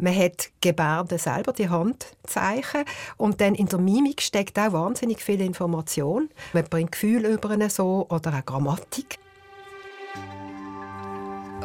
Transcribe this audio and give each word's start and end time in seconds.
Man 0.00 0.16
hat 0.16 0.50
Gebärden 0.60 1.18
selber, 1.18 1.52
die 1.52 1.68
Handzeichen. 1.68 2.84
Und 3.16 3.40
dann 3.40 3.54
in 3.54 3.66
der 3.66 3.78
Mimik 3.78 4.22
steckt 4.22 4.58
auch 4.58 4.72
wahnsinnig 4.72 5.22
viel 5.22 5.40
Information. 5.40 6.30
Man 6.52 6.64
bringt 6.64 6.92
Gefühle 6.92 7.28
über 7.28 7.50
eine 7.50 7.70
so 7.70 8.06
oder 8.08 8.34
auch 8.34 8.44
Grammatik. 8.44 9.18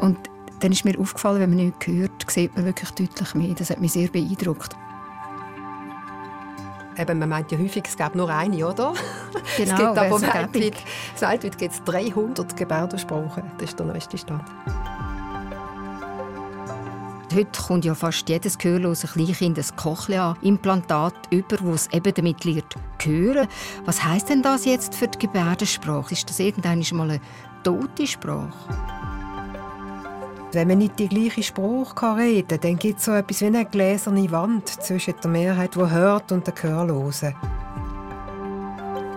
Und 0.02 0.18
dann 0.60 0.72
ist 0.72 0.86
mir 0.86 1.00
aufgefallen, 1.00 1.40
wenn 1.40 1.50
man 1.50 1.66
nichts 1.66 1.88
hört, 1.88 2.30
sieht 2.30 2.56
man 2.56 2.66
wirklich 2.66 2.90
deutlich 2.92 3.36
mehr. 3.36 3.56
Das 3.56 3.70
hat 3.70 3.80
mich 3.80 3.94
sehr 3.94 4.10
beeindruckt. 4.10 4.76
Eben, 6.98 7.20
man 7.20 7.30
meint 7.30 7.52
ja 7.52 7.58
häufig, 7.58 7.84
es 7.88 7.98
gibt 7.98 8.16
nur 8.16 8.30
eine, 8.30 8.68
oder? 8.68 8.94
Genau, 9.58 9.74
es 9.74 9.78
gibt 9.78 9.98
aber 9.98 10.20
so 10.20 10.26
weltweit, 10.26 10.76
weltweit 11.20 11.58
gibt 11.58 11.74
es 11.74 11.84
300 11.84 12.56
Gebärdensprachen. 12.56 13.52
Das 13.58 13.70
ist 13.70 13.80
der 13.80 13.86
neueste 13.86 14.18
Stand. 14.18 14.46
Heute 17.36 17.62
kommt 17.62 17.84
ja 17.84 17.94
fast 17.94 18.30
jedes 18.30 18.58
gehörlose 18.58 19.08
Kleinkind 19.08 19.60
ein 19.60 19.76
Cochlea-Implantat 19.76 21.14
über, 21.32 21.58
das 21.58 21.88
es 21.88 21.94
eben 21.94 22.14
damit 22.14 22.46
lernt 22.46 22.76
hören. 23.04 23.50
Was 23.84 24.06
heisst 24.06 24.30
denn 24.30 24.42
das 24.42 24.64
jetzt 24.64 24.96
für 24.96 25.10
die 25.10 25.20
Gebärdensprache? 25.20 26.14
Ist 26.14 26.30
das 26.30 26.40
irgendwann 26.40 26.82
mal 26.94 27.10
eine 27.10 27.20
tote 27.62 28.08
Sprache? 28.08 28.54
Wenn 30.54 30.70
man 30.70 30.78
nicht 30.78 30.98
die 30.98 31.10
gleiche 31.10 31.44
Sprache 31.44 32.16
reden 32.16 32.48
kann, 32.48 32.60
dann 32.62 32.80
gibt 32.80 33.00
es 33.00 33.06
so 33.06 33.12
etwas 33.12 33.42
wie 33.42 33.48
eine 33.48 33.66
gläserne 33.66 34.32
Wand 34.32 34.70
zwischen 34.70 35.16
der 35.22 35.30
Mehrheit, 35.30 35.76
die 35.76 35.90
hört, 35.90 36.32
und 36.32 36.48
der 36.48 36.54
Gehörlosen. 36.54 37.36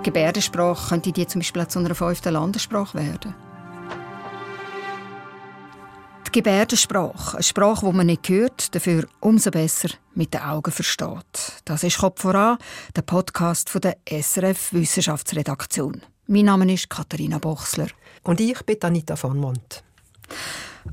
Gebärdensprache 0.03 0.89
könnte 0.89 1.13
die 1.13 1.25
zum 1.25 1.39
Beispiel 1.39 1.69
zu 1.69 1.79
einer 1.79 1.95
fünften 1.95 2.33
Landessprache 2.33 2.99
werden? 2.99 3.48
Die 6.29 6.43
Gebärdensprache, 6.43 7.39
eine 7.39 7.43
Sprache, 7.43 7.87
die 7.87 7.97
man 7.97 8.07
nicht 8.07 8.29
hört, 8.29 8.75
dafür 8.75 9.07
umso 9.21 9.51
besser 9.51 9.89
mit 10.15 10.35
den 10.35 10.43
Augen 10.43 10.71
versteht. 10.71 11.63
Das 11.65 11.83
ist 11.83 11.97
«Kopf 11.97 12.21
voran», 12.21 12.59
der 12.95 13.01
Podcast 13.01 13.71
von 13.71 13.81
der 13.81 13.97
SRF 14.07 14.75
Wissenschaftsredaktion. 14.75 16.03
Mein 16.27 16.45
Name 16.45 16.71
ist 16.71 16.91
Katharina 16.91 17.39
Bochsler. 17.39 17.87
Und 18.25 18.41
ich 18.41 18.63
bin 18.67 18.77
Anita 18.83 19.17
von 19.17 19.39
Mont. 19.39 19.83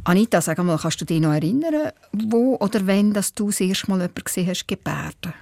Anita, 0.06 0.39
sag 0.39 0.58
mal, 0.59 0.78
kannst 0.78 1.02
du 1.02 1.06
dich 1.06 1.19
noch 1.19 1.33
erinnern, 1.33 1.91
wo 2.13 2.56
oder 2.56 2.88
wenn 2.88 3.11
dass 3.11 3.33
du 3.33 3.47
das 3.47 3.59
erste 3.59 3.89
Mal 3.89 4.00
jemanden 4.00 4.23
gesehen 4.23 4.47
hast, 4.47 4.67
gebärden? 4.69 5.33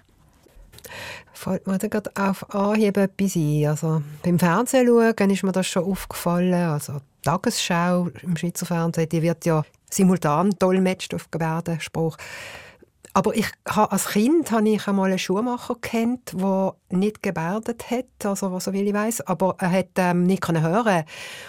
Fällt 1.33 1.67
mir 1.67 1.77
da 1.77 1.88
gerade 1.88 2.11
auf 2.16 2.52
Anhieb 2.55 2.97
etwas 2.97 3.36
ein. 3.36 3.67
Also, 3.67 4.02
beim 4.23 4.39
Fernsehen 4.39 4.88
schauen 4.88 5.30
ist 5.30 5.44
mir 5.44 5.52
das 5.52 5.67
schon 5.67 5.83
aufgefallen. 5.83 6.53
Also, 6.53 6.99
Tagesschau 7.23 8.09
im 8.21 8.38
Schweizer 8.38 8.66
Fernsehen, 8.66 9.09
die 9.09 9.21
wird 9.21 9.45
ja 9.45 9.63
simultan 9.89 10.52
dolmetscht 10.59 11.13
auf 11.13 11.31
Gebärdensprache. 11.31 12.17
Aber 13.14 13.36
ich 13.36 13.47
als 13.66 14.08
Kind 14.08 14.52
habe 14.52 14.67
ich 14.69 14.88
einmal 14.88 15.09
einen 15.09 15.19
Schuhmacher 15.19 15.75
kennt, 15.80 16.33
der 16.33 16.75
nicht 16.89 17.22
gebärdet 17.22 17.89
hat, 17.92 18.25
also 18.25 18.52
was 18.52 18.67
ich 18.67 18.94
weiß, 18.94 19.22
aber 19.22 19.55
er 19.59 19.72
hat 19.72 19.89
ähm, 19.97 20.23
nicht 20.23 20.42
können 20.42 20.64
hören 20.64 21.03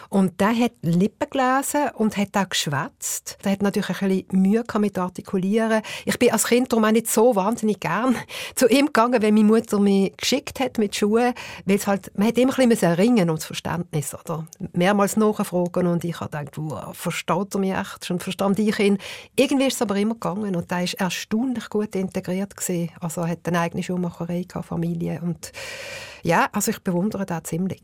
und 0.08 0.40
der 0.40 0.56
hat 0.56 0.72
Lippen 0.82 1.28
gelesen 1.30 1.90
und 1.94 2.16
hat 2.16 2.36
auch 2.36 2.48
geschwätzt. 2.48 3.38
Der 3.44 3.52
hat 3.52 3.62
natürlich 3.62 4.02
ein 4.02 4.08
bisschen 4.08 4.42
Mühe 4.42 4.64
mit 4.78 4.98
artikulieren. 4.98 5.82
Ich 6.04 6.18
bin 6.18 6.32
als 6.32 6.44
Kind 6.44 6.72
darum 6.72 6.84
auch 6.84 6.90
nicht 6.90 7.10
so 7.10 7.34
wahnsinnig 7.34 7.80
gern 7.80 8.16
zu 8.54 8.68
ihm 8.68 8.86
gegangen, 8.86 9.22
wenn 9.22 9.34
meine 9.34 9.46
Mutter 9.46 9.80
mich 9.80 10.16
geschickt 10.16 10.60
hat 10.60 10.78
mit 10.78 10.96
Schuhen, 10.96 11.34
weil 11.64 11.76
es 11.76 11.86
halt 11.86 12.10
man 12.16 12.28
hat 12.28 12.38
immer 12.38 12.58
ein 12.58 12.68
bisschen 12.68 12.92
ringen 12.92 13.28
ums 13.28 13.44
Verständnis 13.44 14.14
oder 14.14 14.46
mehrmals 14.72 15.16
nachfragen 15.16 15.86
und 15.86 16.04
ich 16.04 16.20
habe 16.20 16.30
gedacht, 16.30 16.58
wow, 16.58 16.94
versteht 16.96 17.54
er 17.54 17.60
mich 17.60 17.74
echt? 17.74 18.04
Schon 18.04 18.20
verstand 18.20 18.58
ich 18.58 18.78
ihn. 18.78 18.98
Irgendwie 19.36 19.66
ist 19.66 19.74
es 19.74 19.82
aber 19.82 19.96
immer 19.96 20.14
gegangen 20.14 20.56
und 20.56 20.70
da 20.70 20.80
ist 20.80 20.94
erstaunlich 20.94 21.53
ziemlich 21.54 21.70
gut 21.70 21.94
integriert 21.94 22.56
gewesen. 22.56 22.90
Also 23.00 23.22
er 23.22 23.28
hat 23.28 23.46
eine 23.46 23.60
eigene 23.60 23.82
Schuhmacherei, 23.82 24.44
Familie 24.62 25.20
und 25.22 25.52
ja, 26.22 26.48
also 26.52 26.70
ich 26.70 26.80
bewundere 26.80 27.26
das 27.26 27.44
ziemlich. 27.44 27.82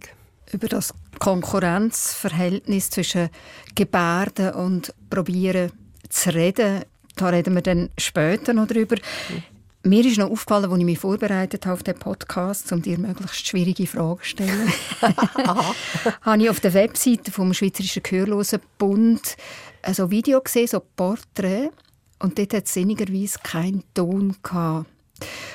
Über 0.52 0.66
das 0.66 0.92
Konkurrenzverhältnis 1.18 2.90
zwischen 2.90 3.28
Gebärden 3.74 4.54
und 4.54 4.92
Probieren 5.08 5.70
zu 6.08 6.34
reden, 6.34 6.82
da 7.14 7.28
reden 7.28 7.54
wir 7.54 7.62
dann 7.62 7.90
später 7.98 8.52
noch 8.52 8.66
drüber. 8.66 8.96
Mhm. 9.28 9.42
Mir 9.82 10.04
ist 10.04 10.18
noch 10.18 10.30
aufgefallen, 10.30 10.70
als 10.70 10.78
ich 10.78 10.84
mich 10.84 10.98
vorbereitet 10.98 11.64
habe 11.64 11.74
auf 11.74 11.82
den 11.82 11.98
Podcast, 11.98 12.70
um 12.72 12.82
dir 12.82 12.98
möglichst 12.98 13.46
schwierige 13.46 13.86
Fragen 13.86 14.18
zu 14.18 14.24
stellen, 14.24 14.72
habe 16.22 16.42
ich 16.42 16.50
auf 16.50 16.60
der 16.60 16.74
Webseite 16.74 17.30
vom 17.30 17.54
Schweizerischen 17.54 18.02
Gehörlosenbund 18.02 19.36
ein 19.82 20.10
Video 20.10 20.40
gesehen, 20.40 20.66
so 20.66 20.80
Porträts 20.80 21.72
und 22.20 22.38
dort 22.38 22.54
hat 22.54 22.66
es 22.66 22.74
sinnigerweise 22.74 23.38
keinen 23.42 23.82
Ton 23.94 24.36
gehabt. 24.42 24.86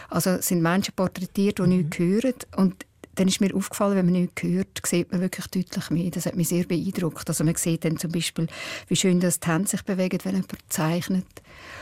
Also 0.10 0.42
sind 0.42 0.62
Menschen 0.62 0.94
porträtiert, 0.96 1.60
die 1.60 1.64
mhm. 1.64 1.70
nichts 1.70 2.00
hören. 2.00 2.34
Und 2.56 2.86
dann 3.16 3.28
ist 3.28 3.42
mir 3.42 3.56
aufgefallen, 3.56 3.96
wenn 3.96 4.06
man 4.06 4.22
nichts 4.22 4.44
hört, 4.44 4.82
sieht 4.86 5.12
man 5.12 5.22
wirklich 5.22 5.48
deutlich 5.48 5.90
mehr. 5.90 6.12
Das 6.12 6.26
hat 6.26 6.36
mich 6.36 6.50
sehr 6.50 6.66
beeindruckt. 6.66 7.28
Also 7.28 7.44
man 7.44 7.56
sieht 7.56 7.86
dann 7.86 7.98
zum 7.98 8.12
Beispiel, 8.12 8.48
wie 8.88 8.96
schön 8.96 9.20
das 9.20 9.40
die 9.40 9.48
Hände 9.48 9.70
sich 9.70 9.84
bewegen, 9.84 10.20
wenn 10.24 10.34
jemand 10.34 10.58
zeichnet 10.70 11.26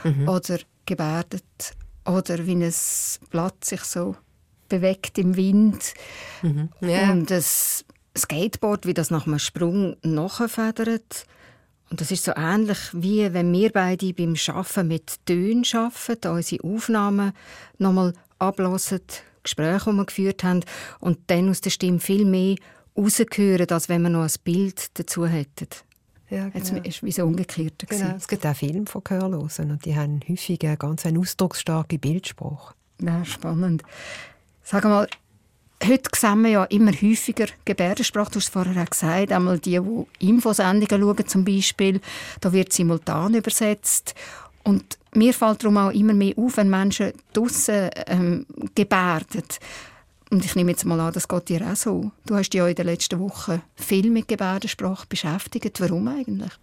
mhm. 0.03 0.29
oder 0.29 0.59
gebärdet 0.85 1.75
oder 2.05 2.45
wie 2.45 2.55
ein 2.55 2.73
Blatt 3.29 3.66
sich 3.66 3.81
so 3.81 4.16
bewegt 4.69 5.17
im 5.17 5.35
Wind. 5.35 5.93
Mhm. 6.41 6.69
Yeah. 6.81 7.11
Und 7.11 7.31
das 7.31 7.85
Skateboard, 8.17 8.85
wie 8.85 8.93
das 8.93 9.09
nach 9.09 9.25
einem 9.25 9.39
Sprung 9.39 9.95
nachfedert. 10.03 11.25
Und 11.93 12.01
das 12.01 12.09
ist 12.09 12.23
so 12.23 12.31
ähnlich 12.35 12.79
wie 12.93 13.31
wenn 13.35 13.53
wir 13.53 13.71
beide 13.71 14.15
beim 14.15 14.35
Schaffen 14.35 14.87
mit 14.87 15.23
Tönen 15.27 15.63
arbeiten, 15.73 16.31
unsere 16.31 16.63
Aufnahmen 16.63 17.33
nochmal 17.77 18.13
ablassen, 18.39 19.01
Gespräche, 19.43 19.91
die 19.91 19.97
wir 19.97 20.05
geführt 20.05 20.43
haben 20.43 20.61
und 21.01 21.19
dann 21.27 21.49
aus 21.49 21.61
der 21.61 21.69
Stimme 21.69 21.99
viel 21.99 22.25
mehr 22.25 22.55
rausgehören, 22.97 23.69
als 23.69 23.89
wenn 23.89 24.01
wir 24.01 24.09
noch 24.09 24.23
ein 24.23 24.31
Bild 24.43 24.87
dazu 24.97 25.27
hätten. 25.27 25.67
Ja, 26.31 26.49
genau. 26.49 26.77
Jetzt 26.77 26.87
ist 26.87 27.03
wie 27.03 27.11
so 27.11 27.25
umgekehrt. 27.25 27.85
Genau. 27.87 28.15
Es 28.17 28.27
gibt 28.27 28.43
auch 28.43 28.55
Filme 28.55 28.87
von 28.87 29.03
Gehörlosen 29.03 29.69
und 29.69 29.85
die 29.85 29.95
haben 29.95 30.19
häufig 30.27 30.65
eine 30.65 30.77
ganz 30.77 31.05
ausdrucksstarke 31.05 31.99
Bildsprache. 31.99 32.73
Ja, 33.03 33.23
spannend. 33.23 33.83
Sag 34.63 34.85
mal, 34.85 35.07
Heute 35.85 36.09
sehen 36.16 36.44
wir 36.44 36.49
ja 36.49 36.63
immer 36.66 36.94
häufiger 36.94 37.47
Gebärdensprache. 37.66 38.31
Du 38.31 38.35
hast 38.38 38.45
es 38.45 38.53
vorher 38.53 38.81
auch 38.81 38.89
gesagt, 38.89 39.33
einmal 39.33 39.59
die, 39.59 39.81
die 39.81 40.29
Infosendungen 40.29 41.01
schauen 41.01 41.27
zum 41.27 41.44
Beispiel, 41.44 41.99
da 42.39 42.53
wird 42.53 42.71
simultan 42.71 43.33
übersetzt. 43.33 44.16
Und 44.63 44.97
mir 45.13 45.33
fällt 45.33 45.61
darum 45.61 45.77
auch 45.77 45.91
immer 45.91 46.13
mehr 46.13 46.38
auf, 46.38 46.55
wenn 46.55 46.69
Menschen 46.69 47.11
draussen 47.33 47.89
ähm, 48.07 48.45
gebärden. 48.73 49.43
Und 50.29 50.45
ich 50.45 50.55
nehme 50.55 50.72
jetzt 50.72 50.85
mal 50.85 51.01
an, 51.01 51.11
das 51.11 51.27
geht 51.27 51.49
dir 51.49 51.67
auch 51.69 51.75
so. 51.75 52.11
Du 52.25 52.35
hast 52.35 52.51
dich 52.51 52.59
ja 52.59 52.67
in 52.67 52.75
den 52.75 52.85
letzten 52.85 53.19
Wochen 53.19 53.61
viel 53.75 54.09
mit 54.09 54.29
Gebärdensprache 54.29 55.05
beschäftigt. 55.07 55.81
Warum 55.81 56.07
eigentlich? 56.07 56.53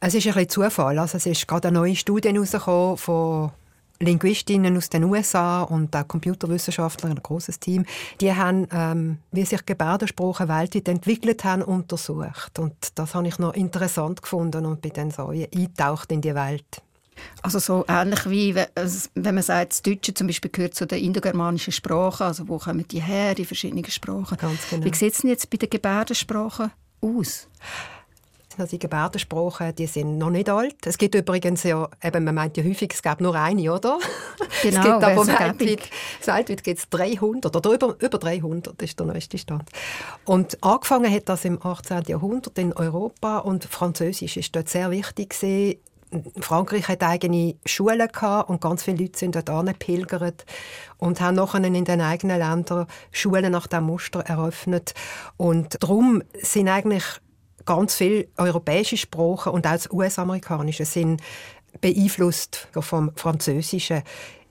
Es 0.00 0.14
ist 0.14 0.26
ein 0.26 0.32
bisschen 0.32 0.48
Zufall. 0.48 0.98
Also 0.98 1.16
es 1.16 1.26
ist 1.26 1.46
gerade 1.46 1.68
eine 1.68 1.78
neue 1.78 1.94
Studie 1.94 2.30
herausgekommen 2.30 2.96
von 2.96 3.52
Linguistinnen 4.00 4.76
aus 4.76 4.90
den 4.90 5.04
USA 5.04 5.62
und 5.62 5.94
auch 5.96 6.06
Computerwissenschaftler, 6.06 7.10
ein 7.10 7.22
großes 7.22 7.58
Team, 7.58 7.84
die 8.20 8.32
haben, 8.32 8.68
ähm, 8.72 9.18
wie 9.32 9.44
sich 9.44 9.66
Gebärdensprache 9.66 10.48
weltweit 10.48 10.88
entwickelt 10.88 11.44
haben, 11.44 11.62
untersucht. 11.62 12.58
Und 12.58 12.74
das 12.94 13.14
habe 13.14 13.28
ich 13.28 13.38
noch 13.38 13.54
interessant 13.54 14.22
gefunden 14.22 14.66
und 14.66 14.80
bin 14.80 14.92
dann 14.92 15.10
so 15.10 15.28
eingetaucht 15.28 16.12
in 16.12 16.20
die 16.20 16.34
Welt. 16.34 16.82
Also 17.42 17.58
so 17.58 17.84
ähnlich 17.88 18.28
wie, 18.30 18.54
wenn 18.54 19.34
man 19.34 19.42
sagt, 19.42 19.72
das 19.72 19.82
Deutsche 19.82 20.14
zum 20.14 20.28
Beispiel 20.28 20.50
gehört 20.50 20.74
zu 20.74 20.86
den 20.86 21.02
indogermanischen 21.02 21.72
Sprachen, 21.72 22.26
also 22.26 22.48
wo 22.48 22.58
kommen 22.58 22.86
die 22.86 23.02
her, 23.02 23.34
die 23.34 23.44
verschiedenen 23.44 23.84
Sprachen. 23.84 24.38
Ganz 24.38 24.68
genau. 24.70 24.84
Wie 24.84 24.94
sieht 24.94 25.14
es 25.14 25.20
denn 25.22 25.30
jetzt 25.30 25.50
bei 25.50 25.56
den 25.56 25.70
Gebärdensprachen 25.70 26.70
aus? 27.00 27.48
Also 28.58 28.70
die 28.70 28.78
Gebärdensprachen, 28.80 29.74
die 29.76 29.86
sind 29.86 30.18
noch 30.18 30.30
nicht 30.30 30.48
alt. 30.50 30.84
Es 30.84 30.98
gibt 30.98 31.14
übrigens 31.14 31.62
ja, 31.62 31.88
eben, 32.02 32.24
man 32.24 32.34
meint 32.34 32.56
ja 32.56 32.64
häufig, 32.64 32.90
es 32.92 33.02
gäbe 33.02 33.22
nur 33.22 33.34
eine, 33.34 33.72
oder? 33.72 33.98
Genau, 34.62 34.78
es 34.78 34.84
gibt 34.84 35.04
aber 35.04 35.26
weltweit, 35.26 35.90
weltweit 36.24 36.64
gibt 36.64 36.78
es 36.78 36.88
300 36.90 37.54
oder 37.54 37.72
über, 37.72 37.96
über 38.00 38.18
300 38.18 38.82
ist 38.82 38.98
der 38.98 39.06
neueste 39.06 39.38
Stand. 39.38 39.70
Und 40.24 40.62
angefangen 40.62 41.12
hat 41.12 41.28
das 41.28 41.44
im 41.44 41.64
18. 41.64 42.02
Jahrhundert 42.06 42.58
in 42.58 42.72
Europa 42.72 43.38
und 43.38 43.64
Französisch 43.64 44.36
ist 44.36 44.56
dort 44.56 44.68
sehr 44.68 44.90
wichtig 44.90 45.30
gewesen. 45.30 45.78
Frankreich 46.40 46.88
hat 46.88 47.02
eigene 47.02 47.56
Schulen 47.66 48.08
gehabt 48.08 48.48
und 48.48 48.60
ganz 48.60 48.82
viele 48.82 49.02
Leute 49.02 49.18
sind 49.18 49.34
dort 49.34 49.50
angepilgert 49.50 50.46
und 50.96 51.20
haben 51.20 51.36
nachher 51.36 51.62
in 51.62 51.84
den 51.84 52.00
eigenen 52.00 52.38
Ländern 52.38 52.86
Schulen 53.12 53.52
nach 53.52 53.66
dem 53.66 53.84
Muster 53.84 54.20
eröffnet. 54.20 54.94
Und 55.36 55.76
darum 55.82 56.22
sind 56.40 56.68
eigentlich 56.68 57.04
ganz 57.68 57.96
viele 57.96 58.28
europäische 58.38 58.96
Sprachen 58.96 59.52
und 59.52 59.66
auch 59.66 59.72
das 59.72 59.92
US-amerikanische 59.92 60.86
sind 60.86 61.20
beeinflusst 61.82 62.66
vom 62.72 63.12
Französischen 63.14 64.02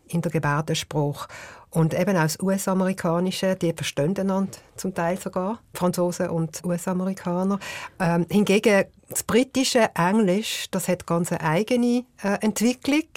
in 0.07 0.21
der 0.21 0.31
Gebärdensprache. 0.31 1.27
Und 1.71 1.95
eben 1.95 2.15
auch 2.15 2.21
das 2.21 2.39
US-Amerikanische, 2.39 3.55
die 3.55 3.73
verstehen 3.73 4.15
einander 4.17 4.51
zum 4.75 4.93
Teil 4.93 5.19
sogar, 5.19 5.59
Franzosen 5.73 6.29
und 6.29 6.63
US-Amerikaner. 6.63 7.59
Ähm, 7.99 8.27
hingegen 8.29 8.85
das 9.09 9.23
britische 9.23 9.89
Englisch, 9.95 10.67
das 10.69 10.87
hat 10.87 11.07
ganz 11.07 11.31
eine 11.31 11.41
eigene 11.41 12.05
äh, 12.23 12.37
Entwicklung. 12.41 13.09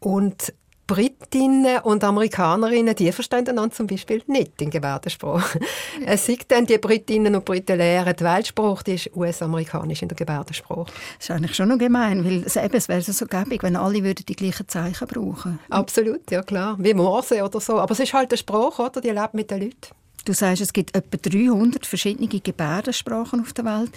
Und 0.00 0.52
Britinnen 0.92 1.78
und 1.78 2.04
Amerikanerinnen, 2.04 2.94
die 2.94 3.10
verstehen 3.12 3.48
einander 3.48 3.74
zum 3.74 3.86
Beispiel 3.86 4.22
nicht 4.26 4.60
in 4.60 4.68
Gebärdensprache. 4.68 5.58
Es 6.04 6.26
sind 6.26 6.50
dann 6.50 6.66
die 6.66 6.76
Britinnen 6.76 7.34
und 7.34 7.46
Briten 7.46 7.78
lehren 7.78 8.14
die 8.14 8.22
Weltsprache, 8.22 8.84
die 8.84 8.94
ist 8.96 9.10
US-amerikanisch 9.16 10.02
in 10.02 10.08
der 10.08 10.16
Gebärdensprache. 10.16 10.92
Das 11.16 11.24
ist 11.24 11.30
eigentlich 11.30 11.54
schon 11.54 11.70
noch 11.70 11.78
gemein, 11.78 12.22
weil 12.26 12.44
eben, 12.44 12.76
es 12.76 12.88
wäre 12.90 13.00
so 13.00 13.24
gäbig, 13.24 13.62
wenn 13.62 13.74
alle 13.74 14.04
würden 14.04 14.26
die 14.28 14.36
gleichen 14.36 14.68
Zeichen 14.68 15.08
brauchen 15.08 15.58
Absolut, 15.70 16.30
ja 16.30 16.42
klar. 16.42 16.76
Wie 16.78 16.92
Morse 16.92 17.42
oder 17.42 17.58
so. 17.58 17.78
Aber 17.78 17.92
es 17.92 18.00
ist 18.00 18.12
halt 18.12 18.30
eine 18.30 18.36
Sprache, 18.36 18.82
oder? 18.82 19.00
die 19.00 19.08
lebt 19.08 19.32
mit 19.32 19.50
den 19.50 19.62
Leuten. 19.62 19.94
Du 20.26 20.34
sagst, 20.34 20.60
es 20.60 20.74
gibt 20.74 20.94
etwa 20.94 21.16
300 21.16 21.86
verschiedene 21.86 22.28
Gebärdensprachen 22.28 23.40
auf 23.40 23.54
der 23.54 23.64
Welt. 23.64 23.92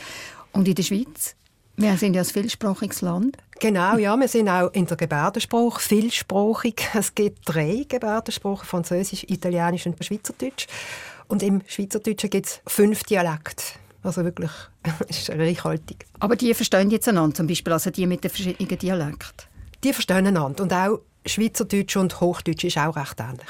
Und 0.53 0.65
in 0.65 0.75
der 0.75 0.83
Schweiz 0.83 1.35
wir 1.77 1.97
sind 1.97 2.13
ja 2.13 2.21
ein 2.21 2.25
vielsprachiges 2.25 3.01
Land. 3.01 3.37
Genau, 3.59 3.97
ja, 3.97 4.15
wir 4.17 4.27
sind 4.27 4.49
auch 4.49 4.71
in 4.73 4.85
der 4.85 4.97
Gebärdensprache 4.97 5.79
vielsprachig. 5.79 6.89
Es 6.93 7.15
gibt 7.15 7.39
drei 7.45 7.85
Gebärdensprachen, 7.87 8.65
Französisch, 8.65 9.23
Italienisch 9.27 9.85
und 9.85 10.03
Schweizerdeutsch. 10.03 10.67
Und 11.27 11.43
im 11.43 11.61
Schweizerdeutschen 11.67 12.29
gibt 12.29 12.45
es 12.45 12.61
fünf 12.67 13.03
Dialekte. 13.03 13.63
Also 14.03 14.23
wirklich, 14.23 14.51
es 15.09 15.19
ist 15.19 15.29
reichhaltig. 15.31 16.05
Aber 16.19 16.35
die 16.35 16.53
verstehen 16.53 16.91
jetzt 16.91 17.07
einander, 17.07 17.35
zum 17.35 17.47
Beispiel 17.47 17.73
also 17.73 17.89
die 17.89 18.05
mit 18.05 18.23
den 18.23 18.29
verschiedenen 18.29 18.77
Dialekten? 18.77 19.47
Die 19.83 19.93
verstehen 19.93 20.27
einander. 20.27 20.63
Und 20.63 20.73
auch 20.73 20.99
Schweizerdeutsch 21.25 21.97
und 21.97 22.21
Hochdeutsch 22.21 22.65
ist 22.65 22.77
auch 22.77 22.95
recht 22.95 23.19
ähnlich. 23.19 23.49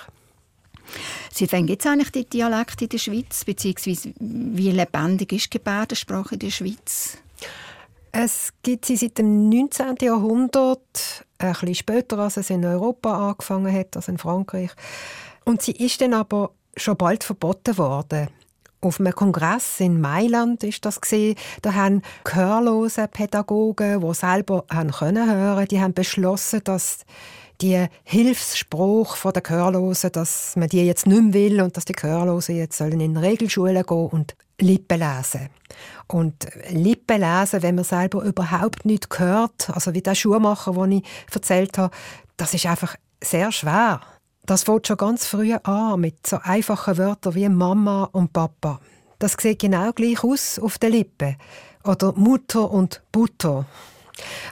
Seit 1.32 1.52
wann 1.52 1.66
gibt 1.66 1.84
es 1.84 1.92
eigentlich 1.92 2.12
die 2.12 2.30
Dialekte 2.30 2.86
in 2.86 2.90
der 2.90 2.98
Schweiz? 2.98 3.44
Beziehungsweise 3.44 4.14
wie 4.20 4.72
lebendig 4.72 5.34
ist 5.34 5.46
die 5.46 5.58
Gebärdensprache 5.58 6.36
in 6.36 6.40
der 6.40 6.52
Schweiz? 6.52 7.18
Es 8.18 8.54
gibt 8.64 8.86
sie 8.86 8.96
seit 8.96 9.18
dem 9.18 9.50
19. 9.50 9.98
Jahrhundert, 10.00 11.26
ein 11.38 11.52
bisschen 11.52 11.76
später, 11.76 12.18
als 12.20 12.38
es 12.38 12.50
in 12.50 12.64
Europa 12.64 13.32
angefangen 13.32 13.74
hat, 13.74 13.98
also 13.98 14.10
in 14.10 14.18
Frankreich. 14.18 14.72
Und 15.44 15.62
sie 15.62 15.74
ist 15.74 16.00
dann 16.00 16.14
aber 16.14 16.52
schon 16.78 16.96
bald 16.96 17.26
verboten 17.26 17.78
worden. 17.78 18.30
Auf 18.80 19.02
einem 19.02 19.12
Kongress 19.12 19.82
in 19.82 20.00
Mailand 20.00 20.64
ist 20.64 20.86
das 20.86 21.02
gesehen. 21.02 21.36
Da 21.62 21.74
haben 21.74 22.04
gehörlose 22.24 23.10
Pädagogen, 23.10 24.00
die 24.00 24.14
selber 24.14 24.64
haben 24.72 24.92
können 24.92 25.30
hören, 25.30 25.68
die 25.68 25.82
haben 25.82 25.94
beschlossen, 25.94 26.62
dass 26.64 27.00
die 27.60 27.86
Hilfsspruch 28.06 29.18
von 29.18 29.34
der 29.34 29.42
Gehörlosen, 29.42 30.14
dass 30.14 30.56
man 30.56 30.70
die 30.70 30.86
jetzt 30.86 31.06
nicht 31.06 31.22
mehr 31.22 31.34
will 31.34 31.62
und 31.62 31.76
dass 31.76 31.84
die 31.84 31.92
Gehörlosen 31.92 32.56
jetzt 32.56 32.78
sollen 32.78 33.02
in 33.02 33.18
Regelschulen 33.18 33.84
gehen 33.84 34.08
und 34.08 34.36
Lippen 34.62 35.00
lesen. 35.00 35.50
Und 36.08 36.48
Lippen 36.70 37.22
lesen, 37.22 37.64
wenn 37.64 37.76
man 37.76 37.84
selber 37.84 38.24
überhaupt 38.24 38.86
nicht 38.86 39.08
hört, 39.18 39.70
also 39.72 39.94
wie 39.94 40.02
der 40.02 40.16
Schuhmacher, 40.16 40.74
den 40.74 40.92
ich 40.92 41.04
erzählt 41.34 41.78
habe, 41.78 41.96
das 42.38 42.54
ist 42.54 42.66
einfach 42.66 42.96
sehr 43.24 43.52
schwer. 43.52 44.02
Das 44.46 44.64
fängt 44.64 44.86
schon 44.86 44.98
ganz 44.98 45.26
früh 45.26 45.54
an 45.54 46.00
mit 46.00 46.28
so 46.28 46.38
einfachen 46.44 46.98
Wörtern 46.98 47.34
wie 47.34 47.50
Mama 47.50 48.10
und 48.12 48.32
Papa. 48.32 48.80
Das 49.18 49.36
sieht 49.40 49.60
genau 49.60 49.92
gleich 49.94 50.24
aus 50.24 50.60
auf 50.60 50.78
den 50.78 50.92
Lippen. 50.92 51.38
Oder 51.84 52.14
Mutter 52.14 52.70
und 52.70 53.02
Butter. 53.12 53.66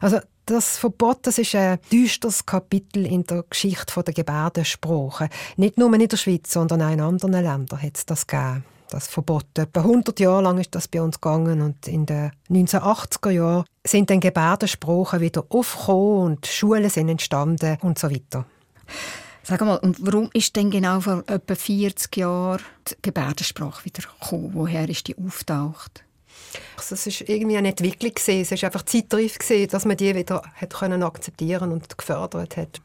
Also 0.01 0.19
das 0.45 0.77
Verbot 0.77 1.19
das 1.23 1.37
ist 1.37 1.55
ein 1.55 1.79
düsteres 1.91 2.45
Kapitel 2.45 3.05
in 3.05 3.23
der 3.23 3.43
Geschichte 3.49 4.03
der 4.03 4.13
Gebärdensprache. 4.13 5.29
Nicht 5.57 5.77
nur 5.77 5.93
in 5.93 6.07
der 6.07 6.17
Schweiz, 6.17 6.51
sondern 6.51 6.81
auch 6.81 6.91
in 6.91 7.01
anderen 7.01 7.33
Ländern 7.33 7.81
hat 7.81 7.97
es 7.97 8.05
das 8.05 8.27
gegeben 8.27 8.65
das 8.93 9.07
Verbot. 9.07 9.45
Etwa 9.57 9.81
100 9.81 10.19
Jahre 10.19 10.43
lang 10.43 10.59
ist 10.59 10.73
das 10.75 10.87
bei 10.87 11.01
uns 11.01 11.19
gegangen 11.19 11.61
und 11.61 11.87
in 11.87 12.05
den 12.05 12.31
1980er 12.49 13.31
Jahren 13.31 13.65
sind 13.85 14.09
dann 14.09 14.19
Gebärdensprachen 14.19 15.19
wieder 15.19 15.45
aufgekommen 15.49 16.21
und 16.21 16.47
Schulen 16.47 16.89
sind 16.89 17.09
entstanden 17.09 17.77
und 17.81 17.97
so 17.97 18.09
weiter. 18.11 18.45
Sag 19.43 19.59
mal, 19.61 19.75
und 19.77 19.97
warum 19.99 20.29
ist 20.33 20.55
denn 20.55 20.71
genau 20.71 21.01
vor 21.01 21.23
etwa 21.27 21.55
40 21.55 22.15
Jahren 22.15 22.61
die 22.87 22.95
Gebärdensprache 23.01 23.83
wieder 23.83 24.03
gekommen? 24.03 24.51
Woher 24.53 24.87
ist 24.87 25.07
die 25.07 25.17
auftaucht? 25.17 26.03
Also 26.77 26.95
es 26.95 27.07
ist 27.07 27.21
irgendwie 27.21 27.57
eine 27.57 27.69
Entwicklung 27.69 28.13
Es 28.15 28.29
ist 28.29 28.63
einfach 28.63 28.83
zeitreif 28.83 29.37
dass 29.69 29.85
man 29.85 29.97
die 29.97 30.15
wieder 30.15 30.43
hat 30.55 30.73
können 30.73 31.03
akzeptieren 31.03 31.71
und 31.71 31.97
gefördert 31.97 32.57
hat. 32.57 32.81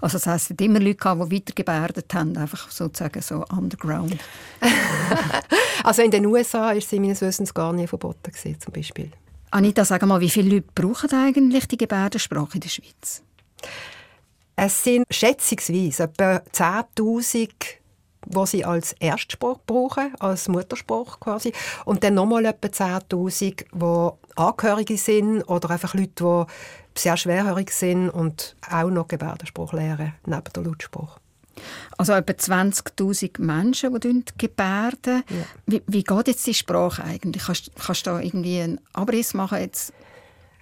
Also 0.00 0.18
das 0.18 0.26
heisst, 0.26 0.44
es 0.46 0.50
hat 0.50 0.60
immer 0.60 0.80
Leute 0.80 0.96
gehabt, 0.96 1.30
die 1.30 1.36
weitergebärdet 1.36 2.12
haben, 2.14 2.36
einfach 2.36 2.70
sozusagen 2.70 3.20
so 3.22 3.44
underground. 3.50 4.16
also 5.84 6.02
in 6.02 6.10
den 6.10 6.26
USA 6.26 6.72
ist 6.72 6.88
sie 6.88 7.00
meines 7.00 7.20
Wissens 7.20 7.52
gar 7.52 7.72
nicht 7.72 7.88
verboten 7.88 8.32
gewesen, 8.32 8.60
zum 8.60 8.72
Beispiel. 8.72 9.10
Anita, 9.50 9.84
sag 9.84 10.06
mal, 10.06 10.20
wie 10.20 10.30
viele 10.30 10.56
Leute 10.56 10.68
brauchen 10.74 11.12
eigentlich 11.12 11.66
die 11.66 11.76
Gebärdensprache 11.76 12.54
in 12.54 12.60
der 12.60 12.68
Schweiz? 12.68 13.22
Es 14.56 14.84
sind 14.84 15.06
schätzungsweise 15.10 16.04
etwa 16.04 16.42
10'000 16.52 17.48
die 18.26 18.46
sie 18.46 18.64
als 18.64 18.92
Erstsprache 19.00 19.60
brauchen, 19.66 20.14
als 20.18 20.48
Muttersprache 20.48 21.18
quasi. 21.18 21.52
Und 21.84 22.04
dann 22.04 22.14
nochmal 22.14 22.44
etwa 22.44 22.68
10'000, 22.68 23.64
die 23.72 24.36
Angehörige 24.36 24.96
sind 24.96 25.42
oder 25.44 25.70
einfach 25.70 25.94
Leute, 25.94 26.10
die 26.18 26.44
sehr 26.94 27.16
schwerhörig 27.16 27.70
sind 27.70 28.10
und 28.10 28.56
auch 28.70 28.90
noch 28.90 29.08
Gebärdensprache 29.08 29.76
lernen, 29.76 30.14
neben 30.26 30.52
der 30.54 30.62
Lautsprache. 30.62 31.20
Also 31.98 32.12
etwa 32.14 32.32
20'000 32.32 33.40
Menschen, 33.42 34.00
die 34.00 34.24
gebärden. 34.38 35.22
Ja. 35.28 35.36
Wie, 35.66 35.82
wie 35.86 36.02
geht 36.02 36.28
jetzt 36.28 36.46
die 36.46 36.54
Sprache 36.54 37.04
eigentlich? 37.04 37.44
Kannst, 37.44 37.70
kannst 37.76 38.06
du 38.06 38.10
da 38.10 38.20
irgendwie 38.20 38.60
einen 38.60 38.80
Abriss 38.92 39.34
machen 39.34 39.58
jetzt? 39.58 39.92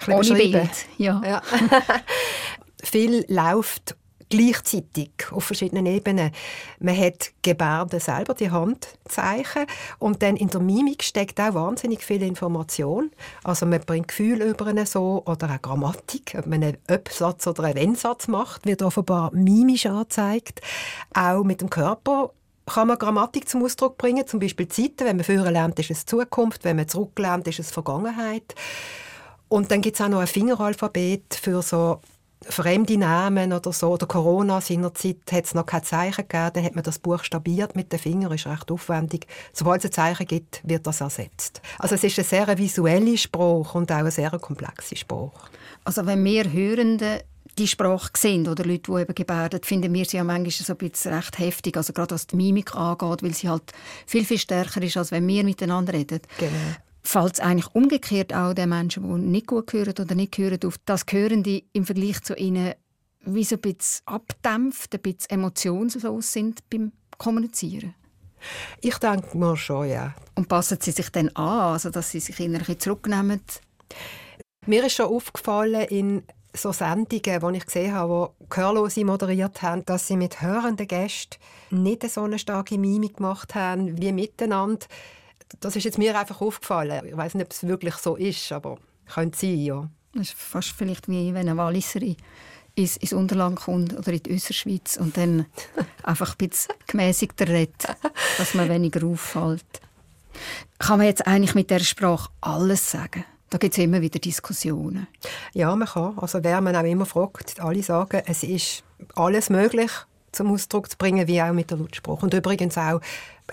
Ohne 0.07 0.35
Bild? 0.35 0.71
Ja. 0.97 1.23
ja. 1.25 1.43
Viel 2.83 3.25
läuft 3.29 3.97
gleichzeitig 4.29 5.11
auf 5.31 5.45
verschiedenen 5.45 5.87
Ebenen. 5.87 6.31
Man 6.81 6.97
hat 6.97 7.33
Gebärden 7.43 8.01
selber, 8.01 8.35
die 8.35 8.51
Handzeichen 8.51 9.67
und 9.99 10.23
dann 10.23 10.37
in 10.37 10.49
der 10.49 10.61
Mimik 10.61 11.03
steckt 11.03 11.41
auch 11.41 11.55
wahnsinnig 11.55 12.05
viel 12.05 12.23
Information. 12.23 13.11
Also 13.45 13.67
man 13.67 13.81
bringt 13.81 14.09
Gefühle 14.09 14.45
über 14.45 14.67
einen 14.67 14.87
so 14.87 15.23
oder 15.27 15.51
auch 15.51 15.63
Grammatik, 15.63 16.35
ob 16.39 16.47
man 16.47 16.63
einen 16.63 16.79
Ob-Satz 16.91 17.47
oder 17.47 17.65
einen 17.65 17.77
Wenn-Satz 17.77 18.29
macht, 18.29 18.67
wird 18.67 18.83
offenbar 18.83 19.31
mimisch 19.33 19.87
angezeigt. 19.87 20.61
Auch 21.15 21.45
mit 21.45 21.61
dem 21.61 21.71
Körper 21.71 22.33
kann 22.67 22.89
man 22.89 22.99
Grammatik 22.99 23.49
zum 23.49 23.65
Ausdruck 23.65 23.99
bringen, 23.99 24.27
zum 24.27 24.41
Beispiel 24.41 24.69
Zeiten. 24.69 25.07
Wenn 25.07 25.17
man 25.17 25.25
früher 25.25 25.51
lernt, 25.51 25.79
ist 25.79 25.91
es 25.91 26.07
Zukunft, 26.07 26.65
wenn 26.65 26.77
man 26.77 26.89
zurücklernt, 26.89 27.49
ist 27.49 27.59
es 27.59 27.71
Vergangenheit. 27.71 28.55
Und 29.49 29.71
dann 29.71 29.81
gibt 29.81 29.97
es 29.97 30.03
auch 30.05 30.09
noch 30.09 30.21
ein 30.21 30.27
Fingeralphabet 30.27 31.35
für 31.35 31.63
so 31.63 32.01
fremde 32.43 32.97
Namen 32.97 33.53
oder 33.53 33.73
so, 33.73 33.89
oder 33.89 34.07
Corona 34.07 34.61
seinerzeit 34.61 35.19
hat 35.31 35.45
es 35.45 35.55
noch 35.55 35.67
kein 35.67 35.83
Zeichen 35.83 36.29
gegeben, 36.29 36.51
dann 36.55 36.65
hat 36.65 36.75
man 36.75 36.85
das 36.85 36.99
buchstabiert 36.99 37.77
mit 37.77 37.93
den 37.93 37.99
Fingern, 37.99 38.33
ist 38.33 38.47
recht 38.47 38.71
aufwendig. 38.71 39.27
Sobald 39.53 39.85
es 39.85 39.91
ein 39.91 39.93
Zeichen 39.93 40.27
gibt, 40.27 40.61
wird 40.65 40.87
das 40.87 41.01
ersetzt. 41.01 41.61
Also 41.79 41.95
es 41.97 42.05
ist 42.05 42.19
eine 42.19 42.27
sehr 42.27 42.59
visuelle 42.59 43.19
Sprache 43.19 43.79
und 43.79 43.91
auch 43.91 43.97
eine 43.97 44.11
sehr 44.11 44.31
komplexe 44.31 44.97
Sprache. 44.97 45.51
Also 45.85 46.07
wenn 46.07 46.25
wir 46.25 46.53
Hörende 46.53 47.25
die 47.59 47.67
Sprache 47.67 48.11
sehen 48.17 48.47
oder 48.47 48.65
Leute, 48.65 48.93
die 48.93 49.01
eben 49.01 49.15
gebärden, 49.15 49.61
finden 49.65 49.93
wir 49.93 50.05
sie 50.05 50.19
ja 50.19 50.25
manchmal 50.25 50.51
so 50.51 50.73
ein 50.75 50.77
bisschen 50.77 51.13
recht 51.13 51.39
heftig, 51.39 51.77
also 51.77 51.93
gerade 51.93 52.15
was 52.15 52.29
die 52.29 52.37
Mimik 52.37 52.75
angeht, 52.77 53.23
weil 53.23 53.35
sie 53.35 53.49
halt 53.49 53.73
viel, 54.07 54.25
viel 54.25 54.39
stärker 54.39 54.81
ist, 54.81 54.97
als 54.97 55.11
wenn 55.11 55.27
wir 55.27 55.43
miteinander 55.43 55.93
reden. 55.93 56.21
Genau 56.39 56.77
fällt 57.09 57.35
es 57.35 57.41
eigentlich 57.41 57.75
umgekehrt 57.75 58.35
auch 58.35 58.53
den 58.53 58.69
Menschen, 58.69 59.03
die 59.03 59.31
nicht 59.31 59.47
gut 59.47 59.73
hören 59.73 59.95
oder 59.99 60.15
nicht 60.15 60.37
hören, 60.37 60.59
auf 60.67 60.77
das 60.85 61.07
Hörende 61.09 61.63
im 61.73 61.87
Vergleich 61.87 62.23
zu 62.23 62.35
ihnen 62.35 62.75
wie 63.21 63.45
so 63.45 63.57
ein 63.57 63.61
bisschen 63.63 64.07
abdämpft, 64.07 64.95
ein 64.95 65.01
bisschen 65.01 65.31
emotionslos 65.31 66.33
sind 66.33 66.69
beim 66.69 66.93
Kommunizieren? 67.17 67.95
Ich 68.81 68.99
denke 68.99 69.37
mal 69.37 69.57
schon, 69.57 69.89
ja. 69.89 70.15
Und 70.35 70.49
passen 70.49 70.79
sie 70.81 70.93
sich 70.93 71.11
dann 71.11 71.31
an, 71.31 71.73
also 71.73 71.91
dass 71.91 72.11
sie 72.11 72.21
sich 72.21 72.39
innerlich 72.41 72.79
zurücknehmen? 72.79 73.41
Mir 74.67 74.85
ist 74.85 74.95
schon 74.95 75.07
aufgefallen 75.07 75.87
in 75.89 76.23
so 76.55 76.73
Sendungen, 76.73 77.41
die 77.53 77.57
ich 77.57 77.67
gesehen 77.67 77.95
habe, 77.95 78.13
wo 78.13 78.47
Gehörlose 78.51 79.05
moderiert 79.05 79.63
haben, 79.63 79.85
dass 79.87 80.07
sie 80.07 80.17
mit 80.17 80.43
hörenden 80.43 80.87
Gästen 80.87 81.39
nicht 81.71 82.09
so 82.09 82.23
eine 82.23 82.39
starke 82.39 82.79
Mimik 82.79 83.17
gemacht 83.17 83.55
haben 83.55 84.01
wie 84.01 84.13
miteinander 84.13 84.87
das 85.61 85.77
ist 85.77 85.85
jetzt 85.85 85.99
mir 85.99 86.19
einfach 86.19 86.41
aufgefallen. 86.41 87.07
Ich 87.07 87.17
weiß 87.17 87.35
nicht, 87.35 87.45
ob 87.45 87.53
es 87.53 87.67
wirklich 87.67 87.95
so 87.95 88.17
ist, 88.17 88.53
aber 88.53 88.79
könnte 89.13 89.39
sein, 89.39 89.59
ja. 89.59 89.89
Das 90.15 90.29
ist 90.29 90.35
fast 90.35 90.71
vielleicht 90.71 91.09
wie 91.09 91.35
wenn 91.35 91.49
eine 91.49 91.57
Walliserin 91.57 92.17
ins, 92.75 92.97
ins 92.97 93.13
Unterland 93.13 93.61
kommt 93.61 93.97
oder 93.97 94.13
in 94.13 94.23
die 94.23 94.31
Österschweiz 94.31 94.97
und 94.97 95.17
dann 95.17 95.47
einfach 96.03 96.35
ein 96.39 96.49
bisschen 96.49 96.75
gemäßigter 96.87 97.49
redet, 97.49 97.87
dass 98.39 98.55
man 98.55 98.69
weniger 98.69 99.07
auffällt. 99.07 99.65
Kann 100.79 100.99
man 100.99 101.07
jetzt 101.07 101.27
eigentlich 101.27 101.55
mit 101.55 101.71
der 101.71 101.81
Sprache 101.81 102.31
alles 102.41 102.91
sagen? 102.91 103.25
Da 103.51 103.59
gibt 103.59 103.75
es 103.75 103.83
immer 103.83 104.01
wieder 104.01 104.19
Diskussionen. 104.19 105.07
Ja, 105.55 105.75
man 105.75 105.89
kann. 105.89 106.19
Also 106.19 106.45
wer 106.45 106.61
man 106.61 106.77
auch 106.77 106.85
immer 106.85 107.07
fragt, 107.07 107.61
alle 107.61 107.83
sagen, 107.83 108.23
es 108.27 108.43
ist 108.43 108.85
alles 109.15 109.49
möglich 109.49 109.91
zum 110.33 110.53
Ausdruck 110.53 110.91
zu 110.91 110.97
bringen, 110.97 111.27
wie 111.27 111.43
auch 111.43 111.53
mit 111.53 111.71
der 111.71 111.79
Lautspruch. 111.79 112.23
Und 112.23 112.35
übrigens 112.35 112.77
auch 112.79 113.01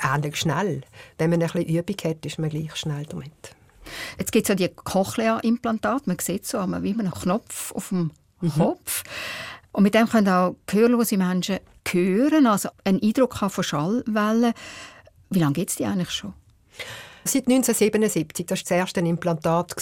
ähnlich 0.02 0.36
schnell. 0.38 0.82
Wenn 1.18 1.30
man 1.30 1.42
ein 1.42 1.50
bisschen 1.50 1.76
Übung 1.76 1.96
hat, 2.04 2.26
ist 2.26 2.40
man 2.40 2.50
gleich 2.50 2.76
schnell 2.76 3.06
damit. 3.06 3.32
Jetzt 4.18 4.32
gibt 4.32 4.46
es 4.46 4.50
ja 4.50 4.56
die 4.56 4.70
Cochlea-Implantate. 4.70 6.04
Man 6.08 6.20
sieht 6.20 6.46
so 6.46 6.60
wie 6.60 6.94
man 6.94 7.08
einen 7.08 7.12
Knopf 7.12 7.72
auf 7.74 7.90
dem 7.90 8.12
mhm. 8.42 8.52
Kopf. 8.52 9.04
Und 9.72 9.84
mit 9.84 9.94
dem 9.94 10.08
können 10.08 10.30
auch 10.30 10.56
gehörlose 10.68 11.18
Menschen 11.18 11.60
hören, 11.88 12.48
also 12.48 12.70
einen 12.84 13.02
Eindruck 13.02 13.42
haben 13.42 13.50
von 13.50 13.64
Schallwellen. 13.64 14.54
Wie 15.30 15.40
lange 15.40 15.54
gibt 15.54 15.70
es 15.70 15.76
die 15.76 15.86
eigentlich 15.86 16.12
schon? 16.12 16.34
Seit 17.28 17.48
1977, 17.48 18.46
das 18.46 18.60
war 18.60 18.64
das 18.64 18.72
erste 18.72 19.00
Implantat. 19.00 19.76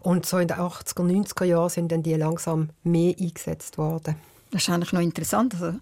Und 0.00 0.26
so 0.26 0.38
in 0.38 0.48
den 0.48 0.56
80er, 0.56 1.02
90er 1.02 1.44
Jahren 1.44 1.68
sind 1.68 1.92
dann 1.92 2.02
die 2.02 2.14
langsam 2.14 2.70
mehr 2.82 3.14
eingesetzt 3.20 3.76
worden. 3.78 4.16
Das 4.50 4.62
ist 4.62 4.70
eigentlich 4.70 4.92
noch 4.92 5.00
interessant. 5.00 5.54
Also, 5.54 5.78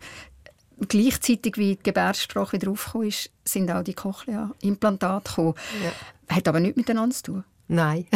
gleichzeitig 0.88 1.56
wie 1.56 1.76
die 1.76 1.82
Gebärdensprache 1.82 2.52
wieder 2.54 2.70
aufgekommen 2.70 3.08
ist, 3.08 3.30
sind 3.44 3.70
auch 3.70 3.82
die 3.82 3.94
Cochlea-Implantate 3.94 5.28
gekommen. 5.28 5.54
Ja. 5.82 6.35
Hat 6.35 6.49
aber 6.49 6.61
nichts 6.61 6.76
miteinander 6.76 7.14
zu 7.14 7.23
tun. 7.23 7.44
Nein. 7.68 8.06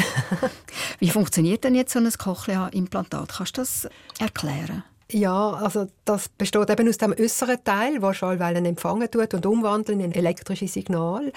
wie 0.99 1.11
funktioniert 1.11 1.64
denn 1.64 1.75
jetzt 1.75 1.92
so 1.92 1.99
ein 1.99 2.11
Cochlea-Implantat? 2.11 3.35
Kannst 3.37 3.57
du 3.57 3.61
das 3.62 3.88
erklären? 4.19 4.85
Ja, 5.11 5.50
also 5.50 5.88
das 6.07 6.31
besteht 6.31 6.71
eben 6.71 6.88
aus 6.88 6.97
dem 6.97 7.14
äußeren 7.19 7.62
Teil, 7.62 8.00
wo 8.00 8.14
Schallwellen 8.14 8.64
empfangen 8.64 9.11
tut 9.11 9.35
und 9.35 9.45
umwandeln 9.45 10.00
in 10.00 10.12
elektrische 10.12 10.69
Signal. 10.69 11.33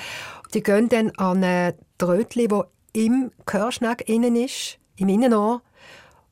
Die 0.54 0.64
gehen 0.64 0.88
dann 0.88 1.12
an 1.18 1.44
ein 1.44 1.74
Drötchen, 1.98 2.52
wo 2.52 2.66
im 2.94 3.32
Gehörschneck 3.46 4.08
innen 4.08 4.38
ist, 4.38 4.78
im 4.96 5.10
Innenohr, 5.10 5.62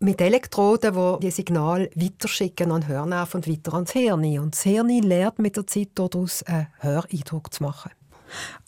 mit 0.04 0.22
Elektroden, 0.22 0.94
die 0.94 1.26
die 1.26 1.32
Signal 1.32 1.90
weiterschicken 1.96 2.72
an 2.72 2.82
den 2.82 2.90
Hörnerv 2.90 3.36
und 3.36 3.48
weiter 3.48 3.74
ans 3.74 3.92
Hirn. 3.92 4.40
Und 4.40 4.54
das 4.54 4.64
Hirn 4.64 4.90
lernt 4.90 5.40
mit 5.40 5.56
der 5.58 5.68
Zeit 5.68 5.90
daraus 5.96 6.44
einen 6.44 6.68
Höreindruck 6.80 7.54
zu 7.54 7.64
machen. 7.64 7.92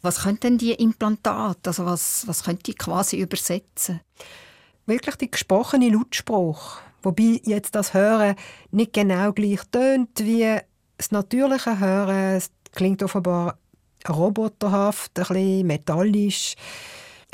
Was 0.02 0.24
können 0.24 0.40
denn 0.40 0.58
die 0.58 0.74
Implantate, 0.74 1.70
also 1.70 1.86
was, 1.86 2.28
was 2.28 2.44
können 2.44 2.60
die 2.66 2.76
quasi 2.76 3.18
übersetzen? 3.18 4.02
Wirklich 4.86 5.16
die 5.16 5.32
gesprochene 5.32 5.90
Lautspruch 5.90 6.80
Wobei 7.06 7.40
jetzt 7.44 7.76
das 7.76 7.94
Hören 7.94 8.36
nicht 8.72 8.94
genau 8.94 9.32
gleich 9.32 9.62
tönt 9.72 10.10
wie 10.22 10.58
das 10.98 11.12
natürliche 11.12 11.80
Hören. 11.80 12.36
Es 12.36 12.50
klingt 12.74 13.04
offenbar 13.04 13.60
roboterhaft, 14.10 15.12
ein 15.20 15.28
bisschen 15.28 15.68
metallisch. 15.68 16.56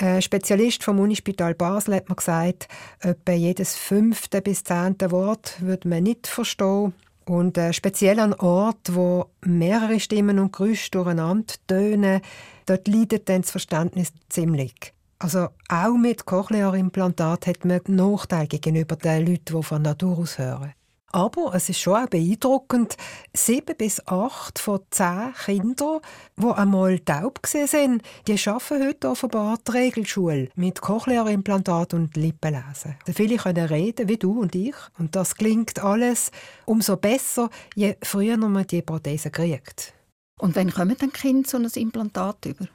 Ein 0.01 0.19
Spezialist 0.23 0.83
vom 0.83 0.97
Unispital 0.97 1.53
Basel 1.53 1.93
hat 1.93 2.09
mir 2.09 2.15
gesagt, 2.15 2.67
etwa 3.01 3.33
jedes 3.33 3.75
fünfte 3.75 4.41
bis 4.41 4.63
zehnte 4.63 5.11
Wort 5.11 5.61
würde 5.61 5.87
man 5.87 6.01
nicht 6.01 6.25
verstehen. 6.25 6.93
Und 7.25 7.55
äh, 7.59 7.71
speziell 7.71 8.19
an 8.19 8.33
Orten, 8.33 8.95
wo 8.95 9.27
mehrere 9.45 9.99
Stimmen 9.99 10.39
und 10.39 10.53
Geräusche 10.53 10.89
durcheinander 10.89 11.53
tönen, 11.67 12.21
dort 12.65 12.87
leidet 12.87 13.29
dann 13.29 13.41
das 13.41 13.51
Verständnis 13.51 14.11
ziemlich. 14.27 14.91
Also 15.19 15.49
auch 15.69 15.95
mit 15.95 16.25
Cochlea-Implantat 16.25 17.45
hat 17.45 17.63
man 17.63 17.81
Nachteile 17.85 18.47
gegenüber 18.47 18.95
den 18.95 19.27
Leuten, 19.27 19.55
die 19.55 19.63
von 19.63 19.83
Natur 19.83 20.17
aus 20.17 20.39
hören. 20.39 20.73
Aber 21.13 21.53
es 21.53 21.67
ist 21.67 21.79
schon 21.79 21.95
auch 21.95 22.07
beeindruckend, 22.07 22.95
sieben 23.33 23.75
bis 23.77 24.05
acht 24.07 24.59
von 24.59 24.79
zehn 24.91 25.33
Kindern, 25.45 25.99
die 26.37 26.47
einmal 26.47 26.99
taub 26.99 27.39
sind, 27.45 28.01
die 28.27 28.37
arbeiten 28.47 28.87
heute 28.87 29.09
offenbar 29.09 29.57
die 29.67 29.71
Regelschule 29.71 30.49
mit 30.55 30.79
Cochlea-Implantat 30.79 31.93
und 31.93 32.15
Lippenlesen. 32.15 32.95
Viele 33.13 33.37
können 33.37 33.67
reden, 33.67 34.07
wie 34.07 34.17
du 34.17 34.39
und 34.39 34.55
ich. 34.55 34.75
Und 34.97 35.15
das 35.15 35.35
klingt 35.35 35.83
alles 35.83 36.31
umso 36.65 36.95
besser, 36.95 37.49
je 37.75 37.95
früher 38.01 38.37
man 38.37 38.67
die 38.67 38.81
Prothese 38.81 39.31
kriegt. 39.31 39.93
Und 40.39 40.55
wann 40.55 40.71
kommen 40.71 40.95
dann 40.97 41.11
Kinder 41.11 41.47
so 41.47 41.57
ein 41.57 41.65
Implantat 41.65 42.45
über? 42.45 42.67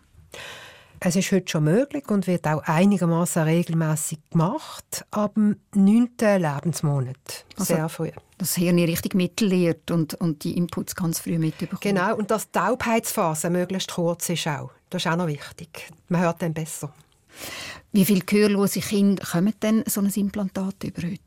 Es 0.98 1.14
ist 1.14 1.30
heute 1.30 1.50
schon 1.50 1.64
möglich 1.64 2.08
und 2.08 2.26
wird 2.26 2.46
auch 2.46 2.62
einigermaßen 2.64 3.42
regelmäßig 3.42 4.18
gemacht, 4.30 5.04
ab 5.10 5.34
dem 5.34 5.56
9. 5.74 6.10
Lebensmonat. 6.18 7.44
Also, 7.58 7.74
Sehr 7.74 7.88
früh. 7.88 8.10
Das 8.38 8.54
Hirn 8.54 8.78
richtig 8.78 9.14
mittellehrt 9.14 9.90
und, 9.90 10.14
und 10.14 10.44
die 10.44 10.56
Inputs 10.56 10.94
ganz 10.94 11.20
früh 11.20 11.38
mitbekommt. 11.38 11.80
Genau, 11.82 12.16
und 12.16 12.30
dass 12.30 12.50
die 12.50 12.58
Taubheitsphase 12.58 13.50
möglichst 13.50 13.92
kurz 13.92 14.28
ist 14.30 14.46
auch. 14.46 14.70
Das 14.90 15.04
ist 15.04 15.10
auch 15.10 15.16
noch 15.16 15.26
wichtig. 15.26 15.90
Man 16.08 16.22
hört 16.22 16.42
dann 16.42 16.54
besser. 16.54 16.92
Wie 17.92 18.04
viele 18.04 18.20
gehörlose 18.20 18.80
Kinder 18.80 19.24
kommen 19.24 19.54
denn 19.62 19.84
so 19.86 20.00
ein 20.00 20.06
Implantat 20.06 20.84
über 20.84 21.02
heute? 21.02 21.20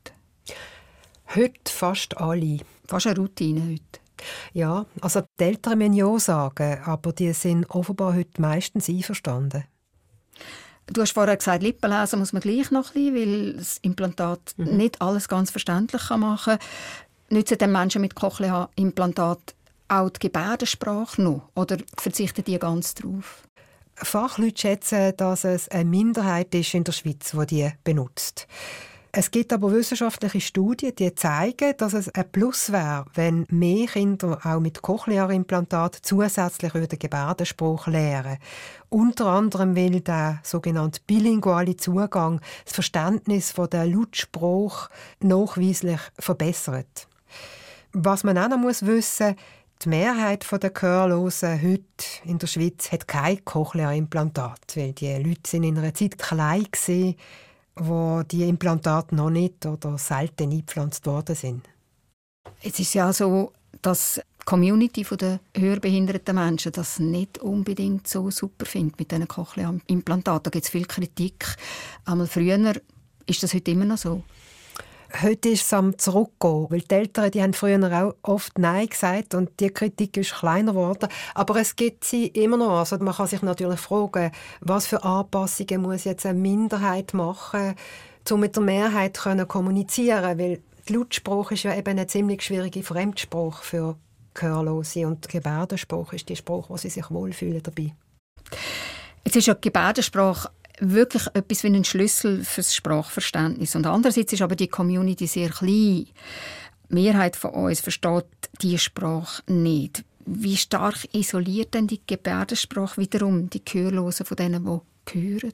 Heute 1.36 1.72
fast 1.72 2.18
alle. 2.18 2.60
Fast 2.88 3.08
eine 3.08 3.18
Routine 3.18 3.62
heute. 3.62 3.99
Ja, 4.54 4.86
also 5.02 5.22
die 5.40 5.44
Eltern 5.44 5.78
müssen 5.78 5.94
ja 5.94 6.20
sagen, 6.20 6.82
aber 6.84 7.14
die 7.14 7.34
sind 7.34 7.70
offenbar 7.70 8.16
heute 8.16 8.42
meistens 8.42 8.90
einverstanden. 8.90 9.66
Du 10.88 11.02
hast 11.02 11.14
vorher 11.14 11.38
gesagt, 11.38 11.62
Lippenlesen 11.62 12.20
muss 12.20 12.34
man 12.34 12.42
gleich 12.42 12.72
noch 12.72 12.96
ein 12.96 13.14
bisschen, 13.14 13.16
weil 13.16 13.54
das 13.54 13.78
Implantat 13.80 14.54
mhm. 14.58 14.78
nicht 14.78 15.02
alles 15.02 15.28
ganz 15.28 15.52
verständlich 15.52 16.10
machen 16.10 16.58
kann. 16.58 16.68
Nützen 17.30 17.60
den 17.60 17.72
Menschen 17.72 18.02
mit 18.02 18.16
Cochlea-Implantat 18.16 19.54
auch 19.88 20.10
die 20.10 20.20
Gebärdensprache 20.20 21.22
noch 21.22 21.50
oder 21.56 21.78
verzichten 21.98 22.44
die 22.44 22.58
ganz 22.58 22.96
darauf? 22.96 23.44
Fachleute 23.96 24.62
schätzen, 24.62 25.14
dass 25.18 25.44
es 25.44 25.68
eine 25.70 25.86
Minderheit 25.86 26.56
ist 26.56 26.74
in 26.74 26.84
der 26.84 26.92
Schweiz, 26.92 27.32
die 27.32 27.46
die 27.46 27.72
benutzt. 27.84 28.48
Es 29.12 29.32
gibt 29.32 29.52
aber 29.52 29.72
wissenschaftliche 29.72 30.40
Studien, 30.40 30.94
die 30.96 31.16
zeigen, 31.16 31.74
dass 31.78 31.94
es 31.94 32.10
ein 32.10 32.32
Plus 32.32 32.72
wäre, 32.72 33.06
wenn 33.16 33.48
mehr 33.50 33.88
Kinder 33.88 34.40
auch 34.44 34.60
mit 34.60 34.84
Cochlea-Implantat 34.84 35.98
zusätzlich 36.04 36.76
über 36.76 36.86
den 36.86 37.00
Gebärdenspruch 37.00 37.88
lernen. 37.88 38.38
Unter 38.90 39.28
anderem 39.28 39.76
will 39.76 40.02
der 40.02 40.40
sogenannte 40.44 41.02
bilinguale 41.08 41.76
Zugang 41.76 42.40
das 42.66 42.74
Verständnis 42.76 43.52
von 43.52 43.70
der 43.72 43.88
Lautspruch 43.88 44.90
nachweislich 45.22 46.02
verbessert. 46.20 47.08
Was 47.94 48.24
man 48.24 48.38
auch 48.38 48.50
noch 48.50 48.60
muss 48.60 48.86
wissen 48.86 49.36
die 49.84 49.90
Mehrheit 49.90 50.46
der 50.52 50.72
Gehörlosen 50.72 51.62
heute 51.62 52.06
in 52.26 52.38
der 52.38 52.48
Schweiz 52.48 52.92
hat 52.92 53.08
kein 53.08 53.44
Cochlea-Implantat, 53.46 54.76
weil 54.76 54.92
die 54.92 55.16
Leute 55.16 55.40
sind 55.48 55.64
in 55.64 55.78
einer 55.78 55.94
Zeit 55.94 56.18
klein 56.18 56.66
waren, 56.66 57.16
wo 57.76 58.24
die 58.24 58.44
Implantate 58.44 59.16
noch 59.16 59.30
nicht 59.30 59.66
oder 59.66 59.98
selten 59.98 60.52
eingepflanzt 60.52 61.06
worden 61.06 61.36
sind. 61.36 61.70
Es 62.62 62.80
ist 62.80 62.94
ja 62.94 63.14
so, 63.14 63.54
dass 63.82 64.16
die 64.16 64.46
Community 64.46 65.04
der 65.04 65.40
hörbehinderten 65.56 66.36
Menschen 66.36 66.72
das 66.72 67.00
nicht 67.00 67.38
unbedingt 67.38 68.08
so 68.08 68.32
super 68.32 68.66
findet 68.66 69.00
mit 69.00 69.12
diesen 69.12 69.28
Cochlea-Implantaten. 69.28 70.44
Da 70.44 70.50
gibt 70.50 70.66
es 70.66 70.72
viel 70.72 70.86
Kritik. 70.86 71.56
Einmal 72.06 72.28
früher 72.28 72.74
ist 73.26 73.44
das 73.44 73.54
heute 73.54 73.72
immer 73.72 73.86
noch 73.86 73.98
so. 73.98 74.24
Heute 75.22 75.50
ist 75.50 75.64
es 75.64 75.74
am 75.74 75.98
Zurückgehen, 75.98 76.68
weil 76.70 76.82
die 76.82 76.96
Eltern 76.96 77.32
die 77.32 77.42
haben 77.42 77.54
früher 77.54 78.04
auch 78.04 78.16
oft 78.22 78.60
Nein 78.60 78.88
gesagt 78.88 79.34
und 79.34 79.60
die 79.60 79.72
Kritik 79.72 80.16
ist 80.18 80.36
kleiner 80.36 80.74
geworden. 80.74 81.10
Aber 81.34 81.56
es 81.56 81.76
gibt 81.76 82.04
sie 82.04 82.28
immer 82.28 82.58
noch. 82.58 82.78
Also 82.78 82.98
man 83.00 83.16
kann 83.16 83.26
sich 83.26 83.42
natürlich 83.42 83.80
fragen, 83.80 84.32
was 84.62 84.86
für 84.86 85.04
Anpassungen 85.04 85.82
muss 85.82 86.04
jetzt 86.04 86.28
eine 86.28 86.38
Minderheit 86.38 87.16
machen, 87.16 87.76
um 88.30 88.40
mit 88.40 88.56
der 88.56 88.64
Mehrheit 88.64 89.18
zu 89.18 89.46
kommunizieren, 89.48 90.38
weil 90.38 90.62
die 90.88 90.94
Lautspruch 90.94 91.52
ist 91.52 91.64
ja 91.64 91.76
eben 91.76 91.90
eine 91.90 92.06
ziemlich 92.06 92.44
schwierige 92.44 92.84
Fremdsprache 92.84 93.64
für 93.64 93.96
Gehörlose 94.36 95.08
und 95.08 95.28
Gebärdensprache 95.28 96.16
ist 96.16 96.30
die 96.30 96.36
Sprache, 96.36 96.70
wo 96.70 96.78
sie 96.78 96.90
sich 96.90 97.10
wohlfühlen 97.10 97.64
dabei. 97.64 97.94
Jetzt 99.26 99.36
ist 99.36 99.48
ja 99.48 99.56
die 99.56 99.62
Gebärdensprache 99.62 100.50
wirklich 100.80 101.28
etwas 101.34 101.64
wie 101.64 101.68
ein 101.68 101.84
Schlüssel 101.84 102.44
fürs 102.44 102.76
Sprachverständnis. 102.76 103.76
Und 103.76 103.86
andererseits 103.86 104.34
ist 104.34 104.42
aber 104.42 104.56
die 104.56 104.68
Community 104.68 105.28
sehr 105.28 105.50
klein. 105.50 105.70
Die 105.70 106.14
Mehrheit 106.90 107.36
von 107.36 107.52
uns 107.52 107.82
versteht 107.82 108.26
die 108.62 108.78
Sprache 108.78 109.44
nicht. 109.48 110.04
Wie 110.26 110.58
stark 110.58 111.14
isoliert 111.14 111.74
denn 111.74 111.88
die 111.88 112.02
Gebärdensprache 112.06 113.02
wiederum 113.02 113.50
die 113.50 113.64
Gehörlosen 113.64 114.26
von 114.26 114.38
denen, 114.38 114.82
die 115.12 115.22
hören? 115.22 115.54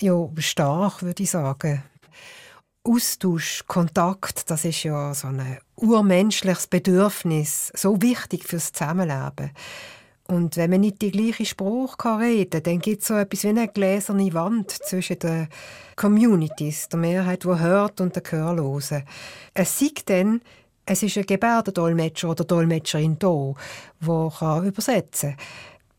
Ja, 0.00 0.28
stark, 0.38 1.02
würde 1.02 1.22
ich 1.22 1.30
sagen. 1.30 1.82
Austausch, 2.82 3.64
Kontakt, 3.66 4.50
das 4.50 4.64
ist 4.64 4.82
ja 4.82 5.14
so 5.14 5.28
ein 5.28 5.58
urmenschliches 5.76 6.66
Bedürfnis, 6.66 7.72
so 7.74 8.00
wichtig 8.02 8.44
fürs 8.44 8.72
Zusammenleben. 8.72 9.52
Und 10.26 10.56
wenn 10.56 10.70
man 10.70 10.80
nicht 10.80 11.02
die 11.02 11.10
gleiche 11.10 11.44
Sprache 11.44 12.18
reden 12.18 12.50
kann, 12.50 12.62
dann 12.62 12.78
gibt 12.78 13.02
es 13.02 13.08
so 13.08 13.14
etwas 13.14 13.44
wie 13.44 13.48
eine 13.48 13.68
gläserne 13.68 14.32
Wand 14.32 14.70
zwischen 14.70 15.18
den 15.18 15.48
Communities, 15.96 16.88
der 16.88 16.98
Mehrheit, 16.98 17.44
die 17.44 17.48
hört 17.48 18.00
und 18.00 18.14
der 18.14 18.22
Gehörlosen. 18.22 19.02
Es 19.52 19.78
sieht 19.78 20.08
dann, 20.08 20.40
es 20.86 21.02
ist 21.02 21.18
ein 21.18 21.26
Gebärdendolmetscher 21.26 22.30
oder 22.30 22.44
Dolmetscherin 22.44 23.18
da, 23.18 23.52
der 24.00 24.62
übersetzen 24.64 25.36
kann. 25.36 25.46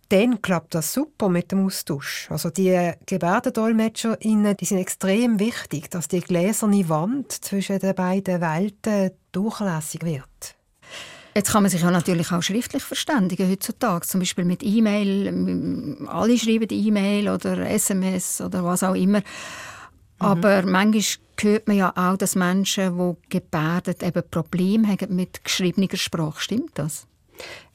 Dann 0.09 0.41
klappt 0.41 0.75
das 0.75 0.93
super 0.93 1.29
mit 1.29 1.51
dem 1.51 1.65
Austausch. 1.65 2.27
Also 2.29 2.51
die 2.51 2.91
Gebärdendolmetscherinnen, 3.07 4.55
die 4.55 4.65
sind 4.65 4.77
extrem 4.77 5.39
wichtig, 5.39 5.89
dass 5.89 6.07
die 6.07 6.21
gläserne 6.21 6.87
Wand 6.89 7.31
zwischen 7.31 7.79
den 7.79 7.95
beiden 7.95 8.39
Welten 8.39 9.11
durchlässig 9.31 10.03
wird. 10.03 10.55
Jetzt 11.35 11.51
kann 11.51 11.63
man 11.63 11.69
sich 11.69 11.81
ja 11.81 11.91
natürlich 11.91 12.31
auch 12.31 12.41
schriftlich 12.41 12.83
verständigen 12.83 13.49
heutzutage, 13.49 14.07
zum 14.07 14.21
Beispiel 14.21 14.45
mit 14.45 14.63
E-Mail. 14.63 16.07
Alle 16.07 16.37
schreiben 16.37 16.69
E-Mail 16.69 17.27
oder 17.27 17.69
SMS 17.69 18.39
oder 18.39 18.63
was 18.63 18.83
auch 18.83 18.95
immer. 18.95 19.19
Mhm. 19.19 19.23
Aber 20.19 20.65
manchmal 20.65 21.03
hört 21.41 21.67
man 21.67 21.75
ja 21.75 21.93
auch, 21.93 22.15
dass 22.15 22.35
Menschen, 22.35 22.97
die 22.97 23.29
gebärden, 23.29 23.95
eben 24.01 24.23
Probleme 24.31 24.87
haben 24.87 25.13
mit 25.13 25.43
geschriebener 25.43 25.97
Sprache. 25.97 26.39
Stimmt 26.39 26.71
das? 26.75 27.05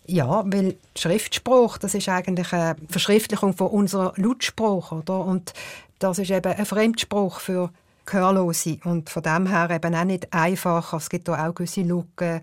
Ja, 0.06 0.42
weil 0.46 0.76
Schriftspruch, 0.96 1.76
das 1.76 1.94
ist 1.94 2.08
eigentlich 2.08 2.52
eine 2.54 2.76
Verschriftlichung 2.88 3.54
von 3.54 3.68
unserer 3.68 4.14
Lautsprache, 4.16 4.94
oder? 4.94 5.20
Und 5.20 5.52
das 5.98 6.18
ist 6.18 6.30
eben 6.30 6.52
ein 6.52 6.64
Fremdspruch 6.66 7.40
für 7.40 7.70
Gehörlose 8.06 8.78
und 8.84 9.10
von 9.10 9.22
dem 9.22 9.46
her 9.46 9.70
eben 9.70 9.94
auch 9.94 10.04
nicht 10.04 10.32
einfach. 10.32 10.94
Es 10.94 11.10
gibt 11.10 11.28
auch 11.28 11.54
gewisse 11.54 11.82
Lücken 11.82 12.40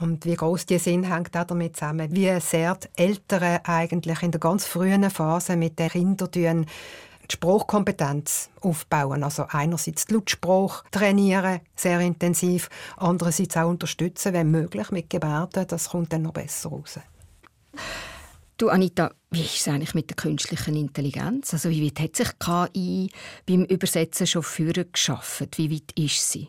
und 0.00 0.24
wie 0.24 0.34
groß 0.34 0.66
die 0.66 0.78
sind, 0.78 1.04
hängt 1.04 1.36
auch 1.36 1.44
damit 1.44 1.76
zusammen, 1.76 2.14
wie 2.14 2.40
sehr 2.40 2.76
die 2.76 2.88
Eltern 2.96 3.60
eigentlich 3.64 4.22
in 4.22 4.30
der 4.30 4.40
ganz 4.40 4.66
frühen 4.66 5.08
Phase 5.10 5.56
mit 5.56 5.78
den 5.78 5.90
Kindern 5.90 6.66
die 7.30 7.34
Sprachkompetenz 7.34 8.50
aufbauen. 8.60 9.22
Also 9.22 9.46
einerseits 9.48 10.06
die 10.06 10.14
Lautsprache 10.14 10.84
trainieren, 10.90 11.60
sehr 11.76 12.00
intensiv, 12.00 12.68
andererseits 12.96 13.56
auch 13.56 13.68
unterstützen, 13.68 14.32
wenn 14.32 14.50
möglich, 14.50 14.90
mit 14.90 15.10
Gebärden. 15.10 15.66
Das 15.66 15.90
kommt 15.90 16.12
dann 16.12 16.22
noch 16.22 16.32
besser 16.32 16.70
raus. 16.70 16.98
Du, 18.58 18.68
Anita, 18.68 19.12
wie 19.30 19.42
ist 19.42 19.56
es 19.56 19.68
eigentlich 19.68 19.94
mit 19.94 20.10
der 20.10 20.16
künstlichen 20.16 20.76
Intelligenz? 20.76 21.52
Also 21.52 21.70
wie 21.70 21.84
weit 21.84 22.00
hat 22.00 22.16
sich 22.16 22.28
KI 22.38 23.10
beim 23.46 23.64
Übersetzen 23.64 24.26
schon 24.26 24.42
früher 24.42 24.84
geschaffen? 24.84 25.48
Wie 25.56 25.70
weit 25.72 25.98
ist 25.98 26.30
sie? 26.30 26.48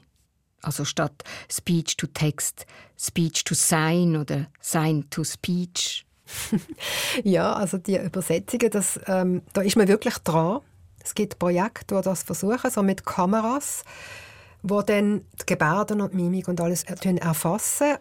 Also 0.64 0.86
statt 0.86 1.24
Speech 1.52 1.98
to 1.98 2.08
Text, 2.08 2.66
Speech 2.98 3.44
to 3.44 3.54
Sign 3.54 4.18
oder 4.18 4.48
Sign 4.60 5.10
to 5.10 5.24
Speech. 5.24 6.06
ja, 7.24 7.54
also 7.54 7.78
die 7.78 7.98
Übersetzungen, 7.98 8.70
das, 8.72 9.00
ähm, 9.08 9.42
da 9.54 9.62
ist 9.62 9.76
man 9.76 9.88
wirklich 9.88 10.18
dran. 10.20 10.62
Es 11.04 11.14
gibt 11.14 11.38
Projekte, 11.38 11.96
die 11.96 12.02
das 12.02 12.24
versuchen, 12.24 12.72
so 12.72 12.82
mit 12.82 13.06
Kameras, 13.06 13.84
wo 14.62 14.82
dann 14.82 15.26
die 15.42 15.46
Gebärden 15.46 16.00
und 16.00 16.14
Mimik 16.14 16.48
und 16.48 16.62
alles 16.62 16.84
erfassen. 16.84 17.98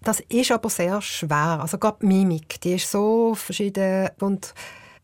Das 0.00 0.20
ist 0.20 0.52
aber 0.52 0.70
sehr 0.70 1.02
schwer. 1.02 1.58
Also 1.60 1.78
gerade 1.78 1.98
die 2.00 2.06
Mimik, 2.06 2.60
die 2.62 2.74
ist 2.74 2.90
so 2.90 3.34
verschieden 3.34 4.08
und 4.20 4.54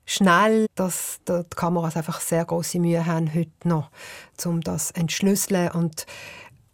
schnell, 0.07 0.67
dass 0.75 1.21
die 1.29 1.43
Kameras 1.55 1.97
einfach 1.97 2.21
sehr 2.21 2.45
große 2.45 2.79
Mühe 2.79 3.05
haben 3.05 3.35
heute 3.35 3.69
noch, 3.69 3.91
um 4.45 4.61
das 4.61 4.89
zu 4.89 4.95
entschlüsseln 4.95 5.71
und 5.73 6.07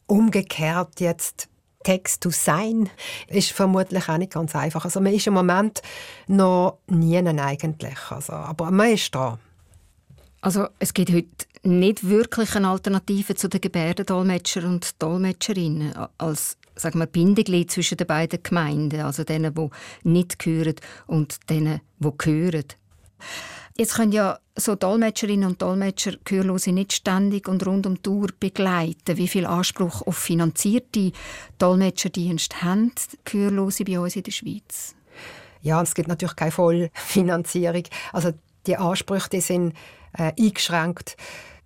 Umgekehrt 0.08 1.00
jetzt 1.00 1.48
Text 1.84 2.22
to 2.22 2.30
sein 2.30 2.90
ist 3.28 3.52
vermutlich 3.52 4.08
auch 4.08 4.18
nicht 4.18 4.32
ganz 4.32 4.56
einfach. 4.56 4.84
Also 4.84 5.00
man 5.00 5.14
ist 5.14 5.26
im 5.28 5.34
Moment 5.34 5.80
noch 6.26 6.78
nie 6.88 7.16
eigentlich. 7.16 7.98
Also, 8.10 8.32
aber 8.32 8.70
man 8.70 8.90
ist 8.90 9.14
da. 9.14 9.38
Also 10.40 10.66
es 10.80 10.92
gibt 10.92 11.12
heute 11.12 11.28
nicht 11.62 12.08
wirklich 12.08 12.54
eine 12.56 12.68
Alternative 12.68 13.34
zu 13.34 13.48
den 13.48 13.60
Gebärdendolmetscher 13.60 14.64
und 14.64 15.00
Dolmetscherinnen 15.02 15.94
als 16.18 16.58
sagen 16.78 16.98
wir, 17.00 17.06
Bindeglied 17.06 17.70
zwischen 17.70 17.96
den 17.96 18.06
beiden 18.06 18.42
Gemeinden, 18.42 19.00
also 19.00 19.24
denen, 19.24 19.54
die 19.54 19.68
nicht 20.04 20.44
hören 20.44 20.76
und 21.06 21.38
denen, 21.50 21.80
die 21.98 22.30
hören. 22.30 22.64
Jetzt 23.76 23.94
können 23.94 24.12
ja 24.12 24.38
so 24.58 24.74
Dolmetscherinnen 24.74 25.48
und 25.48 25.62
Dolmetscher 25.62 26.14
Gehörlose 26.24 26.72
nicht 26.72 26.92
ständig 26.92 27.48
und 27.48 27.64
rund 27.66 27.86
um 27.86 28.02
die 28.02 28.08
Uhr 28.08 28.28
begleiten. 28.38 29.16
Wie 29.16 29.28
viel 29.28 29.46
Anspruch 29.46 30.02
auf 30.06 30.16
finanzierte 30.16 31.12
Dolmetscherdienste 31.58 32.62
haben 32.62 32.92
Gehörlose 33.24 33.84
bei 33.84 33.98
uns 33.98 34.16
in 34.16 34.22
der 34.24 34.32
Schweiz? 34.32 34.94
Ja, 35.62 35.82
es 35.82 35.94
gibt 35.94 36.08
natürlich 36.08 36.36
keine 36.36 36.50
Vollfinanzierung. 36.50 37.84
Also 38.12 38.32
die 38.66 38.76
Ansprüche 38.76 39.30
die 39.30 39.40
sind 39.40 39.74
äh, 40.12 40.32
eingeschränkt. 40.38 41.16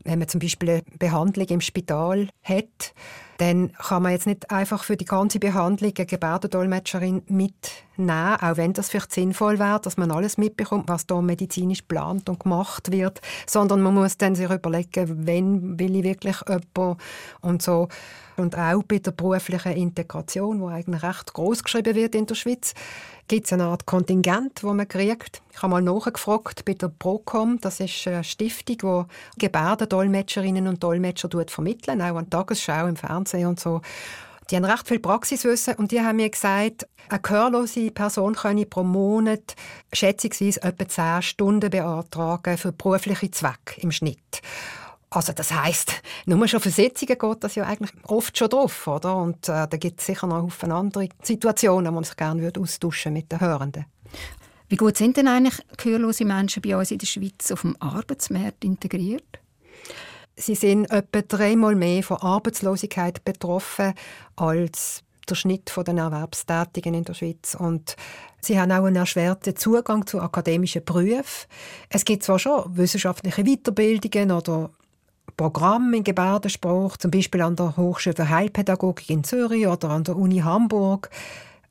Wenn 0.04 0.18
man 0.18 0.28
zum 0.28 0.40
Beispiel 0.40 0.70
eine 0.70 0.82
Behandlung 0.98 1.46
im 1.46 1.60
Spital 1.60 2.28
hat, 2.42 2.94
dann 3.42 3.72
kann 3.72 4.04
man 4.04 4.12
jetzt 4.12 4.28
nicht 4.28 4.52
einfach 4.52 4.84
für 4.84 4.96
die 4.96 5.04
ganze 5.04 5.40
Behandlung 5.40 5.92
eine 5.96 6.06
Gebärdendolmetscherin 6.06 7.22
mitnehmen, 7.26 8.36
auch 8.40 8.56
wenn 8.56 8.72
das 8.72 8.88
vielleicht 8.88 9.12
sinnvoll 9.12 9.58
wäre, 9.58 9.80
dass 9.80 9.96
man 9.96 10.12
alles 10.12 10.38
mitbekommt, 10.38 10.88
was 10.88 11.08
da 11.08 11.20
medizinisch 11.20 11.80
geplant 11.80 12.28
und 12.28 12.38
gemacht 12.38 12.92
wird, 12.92 13.20
sondern 13.48 13.82
man 13.82 13.94
muss 13.94 14.16
dann 14.16 14.36
sich 14.36 14.48
überlegen, 14.48 15.26
wenn 15.26 15.76
will 15.76 15.96
ich 15.96 16.04
wirklich 16.04 16.36
jemanden 16.48 17.02
und 17.40 17.62
so. 17.62 17.88
Und 18.36 18.56
auch 18.56 18.82
bei 18.84 18.98
der 18.98 19.10
beruflichen 19.10 19.72
Integration, 19.72 20.60
wo 20.60 20.68
eigentlich 20.68 21.02
recht 21.02 21.32
groß 21.34 21.64
geschrieben 21.64 21.96
wird 21.96 22.14
in 22.14 22.26
der 22.26 22.34
Schweiz, 22.34 22.74
gibt 23.28 23.46
es 23.46 23.52
eine 23.52 23.64
Art 23.64 23.86
Kontingent, 23.86 24.62
wo 24.62 24.72
man 24.74 24.86
kriegt. 24.86 25.42
Ich 25.52 25.62
habe 25.62 25.70
mal 25.70 25.82
nachgefragt 25.82 26.64
bei 26.64 26.74
der 26.74 26.88
Procom, 26.88 27.58
das 27.60 27.80
ist 27.80 28.06
eine 28.06 28.24
Stiftung, 28.24 29.06
die 29.36 29.46
Gebärdendolmetscherinnen 29.46 30.66
und 30.66 30.82
Dolmetscher 30.82 31.28
vermitteln, 31.46 32.02
auch 32.02 32.16
an 32.16 32.28
Tagesschau 32.28 32.86
im 32.86 32.96
Fernsehen 32.96 33.31
und 33.34 33.60
so. 33.60 33.80
Die 34.50 34.56
haben 34.56 34.64
recht 34.64 34.86
viel 34.86 34.98
Praxiswissen 34.98 35.74
und 35.76 35.92
die 35.92 36.00
haben 36.00 36.16
mir 36.16 36.28
gesagt, 36.28 36.86
eine 37.08 37.20
gehörlose 37.20 37.90
Person 37.90 38.34
könne 38.34 38.66
pro 38.66 38.82
Monat 38.82 39.54
schätzungsweise 39.92 40.62
etwa 40.62 40.88
10 40.88 41.22
Stunden 41.22 41.70
beantragen 41.70 42.58
für 42.58 42.72
berufliche 42.72 43.30
Zwecke 43.30 43.80
im 43.80 43.92
Schnitt. 43.92 44.42
Also 45.10 45.32
das 45.32 45.52
heißt, 45.52 46.02
nur 46.24 46.48
schon 46.48 46.60
für 46.60 46.70
Sitzungen 46.70 47.18
geht 47.18 47.44
das 47.44 47.54
ja 47.54 47.64
eigentlich 47.64 47.92
oft 48.04 48.36
schon 48.36 48.48
drauf, 48.48 48.86
oder? 48.86 49.16
Und 49.16 49.48
äh, 49.48 49.68
da 49.68 49.76
gibt 49.76 50.00
es 50.00 50.06
sicher 50.06 50.26
noch 50.26 50.50
viele 50.50 50.74
andere 50.74 51.08
Situationen, 51.22 51.92
wo 51.92 51.96
man 51.96 52.04
sich 52.04 52.16
gerne 52.16 52.40
würde 52.40 52.60
austauschen 52.60 53.12
mit 53.12 53.30
den 53.30 53.40
Hörenden. 53.40 53.84
Wie 54.68 54.76
gut 54.76 54.96
sind 54.96 55.18
denn 55.18 55.28
eigentlich 55.28 55.62
gehörlose 55.76 56.24
Menschen 56.24 56.62
bei 56.62 56.74
uns 56.74 56.90
in 56.90 56.98
der 56.98 57.06
Schweiz 57.06 57.52
auf 57.52 57.60
dem 57.60 57.76
Arbeitsmarkt 57.78 58.64
integriert? 58.64 59.41
Sie 60.36 60.54
sind 60.54 60.90
etwa 60.90 61.22
dreimal 61.22 61.74
mehr 61.74 62.02
von 62.02 62.18
Arbeitslosigkeit 62.18 63.24
betroffen 63.24 63.94
als 64.36 65.02
der 65.28 65.34
Schnitt 65.34 65.72
der 65.76 65.94
Erwerbstätigen 65.94 66.94
in 66.94 67.04
der 67.04 67.14
Schweiz. 67.14 67.54
Und 67.54 67.96
sie 68.40 68.58
haben 68.58 68.72
auch 68.72 68.84
einen 68.84 68.96
erschwerten 68.96 69.56
Zugang 69.56 70.06
zu 70.06 70.20
akademischen 70.20 70.84
Berufen. 70.84 71.48
Es 71.90 72.04
gibt 72.04 72.24
zwar 72.24 72.38
schon 72.38 72.76
wissenschaftliche 72.76 73.44
Weiterbildungen 73.44 74.30
oder 74.32 74.70
Programm 75.36 75.94
in 75.94 76.04
Gebärdensprache, 76.04 76.98
zum 76.98 77.10
Beispiel 77.10 77.42
an 77.42 77.56
der 77.56 77.76
Hochschule 77.76 78.16
für 78.16 78.28
Heilpädagogik 78.28 79.10
in 79.10 79.24
Zürich 79.24 79.66
oder 79.66 79.90
an 79.90 80.04
der 80.04 80.16
Uni 80.16 80.38
Hamburg. 80.38 81.10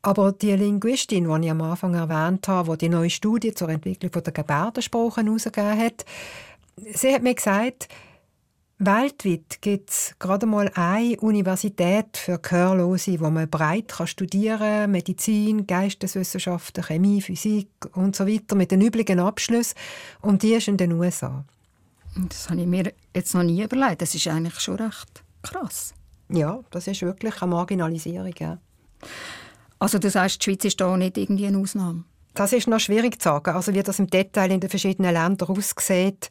Aber 0.02 0.32
die 0.32 0.56
Linguistin, 0.56 1.26
die 1.26 1.46
ich 1.46 1.52
am 1.52 1.62
Anfang 1.62 1.94
erwähnt 1.94 2.48
habe, 2.48 2.72
die 2.72 2.86
die 2.86 2.90
neue 2.90 3.10
Studie 3.10 3.54
zur 3.54 3.70
Entwicklung 3.70 4.12
der 4.12 4.34
Gebärdensprache 4.34 5.22
herausgegeben 5.22 5.78
hat, 5.78 6.06
sie 6.94 7.14
hat 7.14 7.22
mir 7.22 7.36
gesagt, 7.36 7.88
weltweit 8.86 9.62
gibt 9.62 9.92
es 9.92 10.16
gerade 10.18 10.46
mal 10.46 10.72
eine 10.74 11.20
Universität 11.20 12.18
für 12.18 12.40
Gehörlose, 12.40 13.20
wo 13.20 13.30
man 13.30 13.50
breit 13.50 13.90
kann 13.90 14.08
studieren 14.08 14.60
kann, 14.60 14.92
Medizin, 14.92 15.68
Geisteswissenschaften, 15.68 16.84
Chemie, 16.84 17.22
Physik 17.22 17.70
und 17.94 18.16
so 18.16 18.28
weiter, 18.28 18.56
mit 18.56 18.72
den 18.72 18.82
üblichen 18.82 19.20
Abschlüssen. 19.20 19.78
Und 20.22 20.44
die 20.44 20.54
ist 20.54 20.68
in 20.68 20.78
den 20.78 20.94
USA. 20.94 21.46
Das 22.28 22.50
habe 22.50 22.62
ich 22.62 22.68
mir 22.68 22.92
jetzt 23.16 23.34
noch 23.34 23.44
nie 23.44 23.64
überlegt. 23.64 24.02
Das 24.02 24.16
ist 24.16 24.28
eigentlich 24.28 24.60
schon 24.60 24.76
recht 24.76 25.24
krass. 25.44 25.94
Ja, 26.30 26.60
das 26.72 26.88
ist 26.88 27.02
wirklich 27.02 27.42
eine 27.42 27.52
Marginalisierung. 27.52 28.34
Ja. 28.40 28.58
Also 29.80 30.00
du 30.00 30.10
sagst, 30.10 30.42
die 30.42 30.44
Schweiz 30.46 30.66
ist 30.66 30.82
da 30.82 30.96
nicht 30.98 31.18
irgendwie 31.18 31.48
eine 31.48 31.58
Ausnahme? 31.58 32.04
Das 32.34 32.54
ist 32.54 32.68
noch 32.68 32.80
schwierig 32.80 33.22
zu 33.22 33.30
sagen, 33.30 33.56
also 33.56 33.74
wie 33.74 33.84
das 33.84 34.00
im 34.00 34.08
Detail 34.08 34.52
in 34.52 34.60
den 34.60 34.70
verschiedenen 34.70 35.14
Ländern 35.14 35.50
aussieht. 35.50 36.30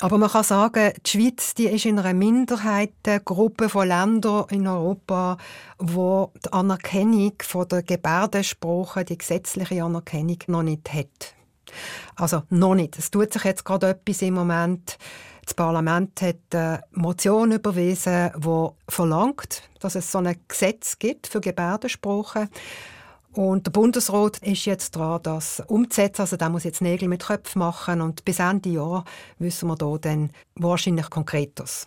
Aber 0.00 0.18
man 0.18 0.30
kann 0.30 0.44
sagen, 0.44 0.92
die 1.04 1.10
Schweiz 1.10 1.54
die 1.54 1.66
ist 1.66 1.84
in 1.84 1.98
einer 1.98 2.14
Minderheitengruppe 2.14 3.68
von 3.68 3.88
Ländern 3.88 4.46
in 4.50 4.66
Europa, 4.66 5.36
wo 5.78 6.32
die 6.44 6.52
Anerkennung 6.52 7.32
von 7.42 7.66
der 7.68 7.82
Gebärdensprache, 7.82 9.04
die 9.04 9.18
gesetzliche 9.18 9.82
Anerkennung, 9.82 10.38
noch 10.46 10.62
nicht 10.62 10.92
hat. 10.92 11.34
Also 12.16 12.42
noch 12.50 12.74
nicht. 12.74 12.98
Es 12.98 13.10
tut 13.10 13.32
sich 13.32 13.44
jetzt 13.44 13.64
gerade 13.64 13.90
etwas 13.90 14.22
im 14.22 14.34
Moment. 14.34 14.98
Das 15.44 15.54
Parlament 15.54 16.20
hat 16.22 16.36
eine 16.52 16.82
Motion 16.92 17.52
überwiesen, 17.52 18.30
die 18.36 18.68
verlangt, 18.88 19.62
dass 19.80 19.94
es 19.94 20.12
so 20.12 20.18
ein 20.18 20.36
Gesetz 20.46 20.98
gibt 20.98 21.26
für 21.26 21.40
Gebärdensprache. 21.40 22.48
Und 23.38 23.66
der 23.66 23.70
Bundesrat 23.70 24.38
ist 24.38 24.64
jetzt 24.64 24.96
dran, 24.96 25.20
das 25.22 25.62
umzusetzen. 25.68 26.22
Also 26.22 26.36
der 26.36 26.48
muss 26.48 26.64
jetzt 26.64 26.82
Nägel 26.82 27.06
mit 27.06 27.24
Köpfen 27.24 27.60
machen 27.60 28.00
und 28.00 28.24
bis 28.24 28.40
Ende 28.40 28.68
Jahr 28.68 29.04
wissen 29.38 29.68
wir 29.68 29.76
da 29.76 29.96
dann 29.96 30.30
wahrscheinlich 30.56 31.08
Konkretes. 31.08 31.86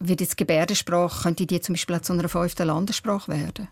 Wird 0.00 0.20
jetzt 0.20 0.36
Gebärdensprache, 0.36 1.22
könnte 1.22 1.46
die 1.46 1.60
zum 1.60 1.74
Beispiel 1.74 2.00
zu 2.00 2.14
einer 2.14 2.28
fünften 2.28 2.66
Landessprache 2.66 3.30
werden? 3.30 3.68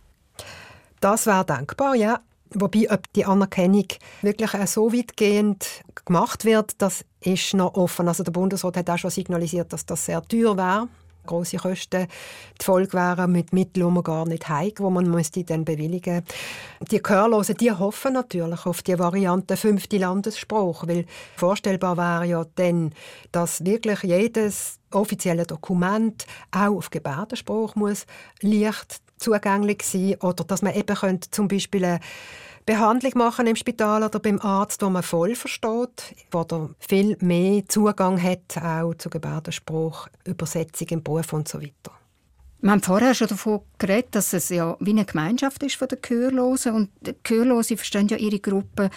Das 1.01 1.27
wäre 1.27 1.45
denkbar, 1.45 1.97
ja. 1.97 2.21
Wobei, 2.51 2.89
ob 2.93 3.13
die 3.15 3.25
Anerkennung 3.25 3.89
wirklich 4.23 4.53
so 4.71 4.93
weitgehend 4.93 5.83
gemacht 6.05 6.45
wird, 6.45 6.81
das 6.81 7.05
ist 7.19 7.55
noch 7.55 7.75
offen. 7.75 8.07
Also 8.07 8.23
der 8.23 8.31
Bundesrat 8.31 8.77
hat 8.77 8.89
auch 8.89 8.99
schon 8.99 9.11
signalisiert, 9.11 9.73
dass 9.73 9.85
das 9.85 10.07
sehr 10.07 10.23
teuer 10.23 10.57
wäre. 10.57 10.87
Große 11.27 11.59
Kosten 11.59 12.07
die 12.61 12.65
Folge 12.65 12.95
wären 12.95 13.33
mit 13.33 13.53
Mitteln, 13.53 13.87
die 13.87 13.93
man 13.93 14.03
gar 14.03 14.27
nicht 14.27 14.49
hat, 14.49 14.81
wo 14.81 14.91
man 14.91 15.11
müsste 15.11 15.45
dann 15.45 15.65
bewilligen. 15.65 16.23
Die 16.91 17.03
Gehörlosen, 17.03 17.57
die 17.57 17.73
hoffen 17.73 18.15
natürlich 18.15 18.67
auf 18.67 18.83
die 18.83 18.99
Variante 18.99 19.57
fünfte 19.57 19.99
Landesspruch, 19.99 20.87
weil 20.87 21.07
vorstellbar 21.37 21.97
wäre 21.97 22.27
ja 22.27 22.47
dann, 22.55 22.93
dass 23.33 23.65
wirklich 23.65 24.03
jedes 24.03 24.79
offizielle 24.93 25.45
Dokument 25.45 26.27
auch 26.51 26.77
auf 26.77 26.91
Gebärdenspruch 26.91 27.75
muss 27.75 28.07
leicht 28.41 29.01
zugänglich 29.19 29.83
sein 29.83 30.17
oder 30.21 30.45
dass 30.45 30.63
man 30.63 30.75
eben 30.75 30.97
könnte 30.97 31.31
zum 31.31 31.49
Beispiel 31.49 31.85
eine 31.85 32.01
Behandlung 32.67 33.13
machen 33.15 33.47
im 33.47 33.55
Spital 33.55 34.03
oder 34.03 34.19
beim 34.19 34.41
Arzt, 34.41 34.83
wo 34.83 34.91
man 34.91 35.05
voll 35.05 35.37
versteht, 35.37 36.17
wo 36.33 36.41
er 36.41 36.71
viel 36.81 37.17
mehr 37.21 37.63
Zugang 37.69 38.21
hat 38.21 38.59
auch 38.61 38.95
zu 38.95 39.09
Gebärdenspruch, 39.09 40.09
Übersetzung 40.25 40.89
im 40.89 41.03
Beruf 41.03 41.33
und 41.33 41.47
so 41.47 41.63
weiter. 41.63 41.93
Wir 42.61 42.73
haben 42.73 42.83
vorher 42.83 43.15
schon 43.15 43.29
davon 43.29 43.61
geredet, 43.79 44.17
dass 44.17 44.33
es 44.33 44.49
ja 44.49 44.77
wie 44.81 44.91
eine 44.91 45.05
Gemeinschaft 45.05 45.63
ist 45.63 45.77
von 45.77 45.87
den 45.87 46.01
Gehörlosen 46.03 46.75
und 46.75 46.91
die 47.03 47.15
Gehörlosen 47.23 47.77
verstehen 47.77 48.09
ja 48.09 48.17
ihre 48.17 48.41
Gruppe 48.41 48.91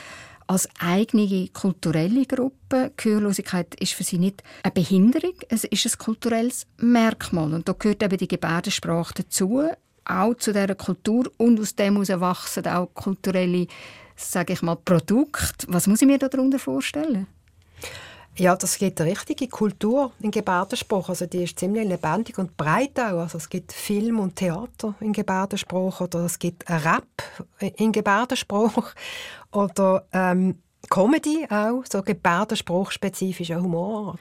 als 0.48 0.68
eigene 0.80 1.50
kulturelle 1.50 2.26
Gruppe. 2.26 2.92
Gehörlosigkeit 2.98 3.76
ist 3.76 3.94
für 3.94 4.04
sie 4.04 4.18
nicht 4.18 4.42
eine 4.64 4.72
Behinderung, 4.72 5.36
es 5.50 5.64
ist 5.64 5.86
ein 5.86 6.00
kulturelles 6.00 6.66
Merkmal. 6.78 7.54
Und 7.54 7.70
da 7.70 7.74
gehört 7.74 8.02
eben 8.02 8.18
die 8.18 8.28
Gebärdensprache 8.28 9.14
dazu, 9.14 9.70
auch 10.10 10.36
zu 10.36 10.52
dieser 10.52 10.76
Kultur 10.76 11.32
und 11.38 11.60
aus 11.60 11.76
dem 11.76 11.94
heraus 11.94 12.10
erwachsen 12.10 12.68
auch 12.68 12.90
kulturelle, 12.94 13.68
sage 14.16 14.54
ich 14.54 14.62
mal, 14.62 14.76
Produkte. 14.76 15.68
Was 15.70 15.88
muss 15.88 16.02
ich 16.02 16.08
mir 16.08 16.18
darunter 16.18 16.60
vorstellen? 16.60 17.28
Ja, 18.36 18.56
das 18.56 18.78
gibt 18.78 19.02
eine 19.02 19.12
richtige 19.12 19.48
Kultur 19.50 20.14
in 20.22 20.32
Gebärdensprache. 20.32 21.10
Also 21.10 21.26
die 21.26 21.44
ist 21.44 21.60
ziemlich 21.60 21.88
lebendig 21.88 22.38
und 22.38 22.56
breit 22.56 22.98
auch. 22.98 23.20
Also 23.20 23.38
es 23.38 23.50
gibt 23.50 23.74
Film 23.74 24.20
und 24.20 24.38
Theater 24.38 24.96
in 25.02 25.12
Gebärdensprache 25.12 26.06
oder 26.06 26.20
es 26.20 26.40
gibt 26.40 26.64
Rap 26.70 27.04
in 27.76 27.92
Gebärdensprache 27.92 28.94
oder 29.52 30.06
ähm, 30.14 30.56
Comedy 30.90 31.46
auch, 31.50 31.84
so 31.92 32.02
gebärdensprachspezifischer 32.02 33.62
Humor. 33.62 34.16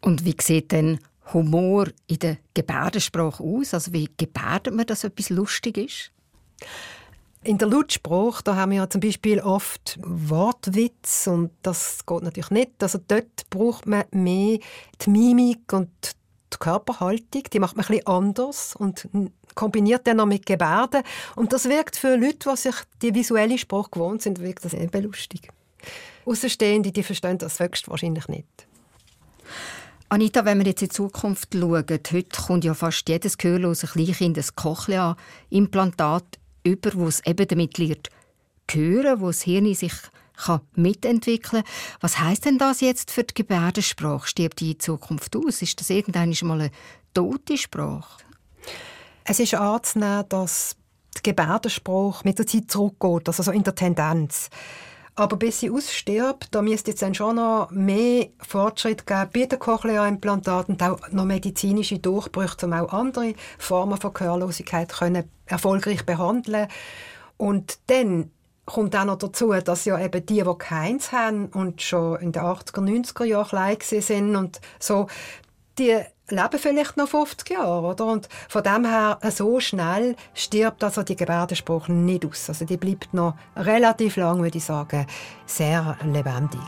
Und 0.00 0.24
wie 0.24 0.36
sieht 0.40 0.72
denn 0.72 0.98
Humor 1.32 1.88
in 2.06 2.18
der 2.18 2.38
Gebärdensprache 2.54 3.42
aus? 3.42 3.74
Also 3.74 3.92
wie 3.92 4.08
gebärdet 4.16 4.74
man, 4.74 4.86
dass 4.86 5.04
etwas 5.04 5.30
lustig 5.30 5.78
ist? 5.78 6.12
In 7.44 7.58
der 7.58 7.68
Lautsprache, 7.68 8.42
da 8.42 8.56
haben 8.56 8.72
wir 8.72 8.78
ja 8.78 8.90
zum 8.90 9.00
Beispiel 9.00 9.40
oft 9.40 9.98
Wortwitz 10.02 11.26
und 11.28 11.50
das 11.62 12.04
geht 12.04 12.22
natürlich 12.22 12.50
nicht. 12.50 12.82
Also 12.82 12.98
dort 13.06 13.48
braucht 13.48 13.86
man 13.86 14.04
mehr 14.10 14.58
die 15.00 15.10
Mimik 15.10 15.72
und 15.72 15.88
die 16.52 16.56
Körperhaltung. 16.58 17.44
Die 17.52 17.60
macht 17.60 17.76
man 17.76 17.86
ein 17.86 18.06
anders 18.06 18.74
und 18.74 19.08
kombiniert 19.54 20.06
dann 20.06 20.18
noch 20.18 20.26
mit 20.26 20.46
Gebärden. 20.46 21.02
Und 21.36 21.52
das 21.52 21.68
wirkt 21.68 21.96
für 21.96 22.16
Leute, 22.16 22.50
die 22.50 22.56
sich 22.56 22.74
die 23.02 23.14
visuelle 23.14 23.58
Sprache 23.58 23.90
gewohnt 23.90 24.22
sind, 24.22 24.40
wirkt 24.40 24.64
das 24.64 24.74
eben 24.74 25.04
lustig. 25.04 25.48
Außenstehende, 26.26 26.92
die 26.92 27.02
verstehen 27.02 27.38
das 27.38 27.60
höchstwahrscheinlich 27.60 28.28
nicht. 28.28 28.66
Anita, 30.10 30.46
wenn 30.46 30.58
wir 30.58 30.66
jetzt 30.66 30.80
in 30.80 30.88
Zukunft 30.88 31.50
schauen, 31.52 31.84
heute 31.86 32.42
kommt 32.42 32.64
ja 32.64 32.72
fast 32.72 33.06
jedes 33.10 33.36
gehörlose 33.36 33.86
Kleinkind 33.86 34.38
ein 34.38 34.44
Cochlea-Implantat 34.56 36.38
über, 36.64 36.94
wo 36.94 37.08
es 37.08 37.20
eben 37.26 37.46
damit 37.46 37.76
lernt, 37.76 38.08
hören, 38.70 39.20
wo 39.20 39.26
das 39.26 39.42
Hirn 39.42 39.74
sich 39.74 39.92
kann 40.34 40.62
mitentwickeln 40.74 41.62
kann. 41.62 41.72
Was 42.00 42.20
heißt 42.20 42.46
denn 42.46 42.56
das 42.56 42.80
jetzt 42.80 43.10
für 43.10 43.22
die 43.22 43.34
Gebärdensprache? 43.34 44.26
Stirbt 44.26 44.60
die 44.60 44.72
in 44.72 44.80
Zukunft 44.80 45.36
aus? 45.36 45.60
Ist 45.60 45.78
das 45.78 45.90
irgendwann 45.90 46.34
mal 46.42 46.60
eine 46.60 46.70
tote 47.12 47.58
Sprache? 47.58 48.22
Es 49.24 49.40
ist 49.40 49.54
anzunehmen, 49.54 50.24
dass 50.30 50.76
die 51.18 51.22
Gebärdensprache 51.22 52.26
mit 52.26 52.38
der 52.38 52.46
Zeit 52.46 52.70
zurückgeht, 52.70 53.28
also 53.28 53.42
so 53.42 53.50
in 53.50 53.62
der 53.62 53.74
Tendenz. 53.74 54.48
Aber 55.18 55.36
bis 55.36 55.58
sie 55.58 55.70
ausstirbt, 55.70 56.46
da 56.52 56.62
müsste 56.62 56.92
jetzt 56.92 57.02
dann 57.02 57.12
schon 57.12 57.36
noch 57.36 57.72
mehr 57.72 58.28
Fortschritt 58.38 59.04
geben 59.04 59.30
bei 59.34 59.46
den 59.46 59.58
Cochlea-Implantaten 59.58 60.76
und 60.76 60.82
auch 60.84 61.10
noch 61.10 61.24
medizinische 61.24 61.98
Durchbrüche, 61.98 62.66
um 62.66 62.72
auch 62.72 62.92
andere 62.92 63.34
Formen 63.58 64.00
von 64.00 64.14
Gehörlosigkeit 64.14 64.92
können 64.92 65.28
erfolgreich 65.46 66.06
behandeln. 66.06 66.68
Und 67.36 67.80
dann 67.88 68.30
kommt 68.64 68.94
auch 68.94 69.06
noch 69.06 69.18
dazu, 69.18 69.52
dass 69.54 69.86
ja 69.86 69.98
eben 69.98 70.24
die, 70.24 70.44
die 70.44 70.54
keins 70.56 71.10
haben 71.10 71.46
und 71.46 71.82
schon 71.82 72.20
in 72.20 72.30
den 72.30 72.42
80er, 72.42 72.80
90er 72.80 73.24
Jahren 73.24 73.48
klein 73.48 73.76
sind 73.80 74.36
und 74.36 74.60
so, 74.78 75.08
die 75.80 75.96
leben 76.30 76.58
vielleicht 76.58 76.96
noch 76.96 77.08
50 77.08 77.50
Jahre, 77.50 77.86
oder? 77.86 78.06
Und 78.06 78.28
von 78.48 78.62
dem 78.62 78.84
her, 78.84 79.18
so 79.30 79.60
schnell 79.60 80.16
stirbt 80.34 80.84
also 80.84 81.02
die 81.02 81.16
Gebärdensprache 81.16 81.92
nicht 81.92 82.26
aus. 82.26 82.48
Also 82.48 82.64
die 82.64 82.76
bleibt 82.76 83.14
noch 83.14 83.34
relativ 83.56 84.16
lang, 84.16 84.42
würde 84.42 84.58
ich 84.58 84.64
sagen, 84.64 85.06
sehr 85.46 85.96
lebendig. 86.04 86.60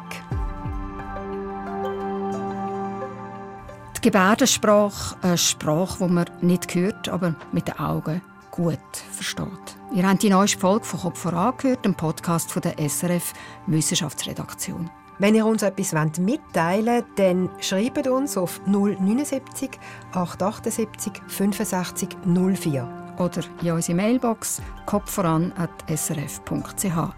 Die 3.97 4.01
Gebärdensprache, 4.01 5.17
eine 5.21 5.37
Sprache, 5.37 6.07
die 6.07 6.13
man 6.13 6.27
nicht 6.41 6.75
hört, 6.75 7.09
aber 7.11 7.35
mit 7.53 7.69
den 7.69 7.79
Augen 7.79 8.23
gut 8.51 8.79
versteht. 9.13 9.47
Ihr 9.93 10.09
habt 10.09 10.23
die 10.23 10.31
neueste 10.31 10.59
Folge 10.59 10.85
von 10.85 11.01
«Kopf 11.01 11.19
voran» 11.21 11.55
gehört, 11.59 11.85
dem 11.85 11.95
Podcast 11.95 12.51
von 12.51 12.63
der 12.63 12.77
SRF 12.79 13.35
Wissenschaftsredaktion. 13.67 14.91
Wenn 15.21 15.35
ihr 15.35 15.45
uns 15.45 15.63
etwas 15.63 15.93
mitteilen 16.19 16.87
wollt, 16.87 17.05
dann 17.17 17.51
schreibt 17.61 18.09
uns 18.09 18.39
auf 18.39 18.59
079 18.65 19.69
878 20.13 21.13
65 21.29 22.09
04. 22.25 22.89
Oder 23.19 23.43
in 23.61 23.73
unsere 23.73 23.97
Mailbox 23.97 24.63
kopfvoran.srf.ch. 24.87 27.15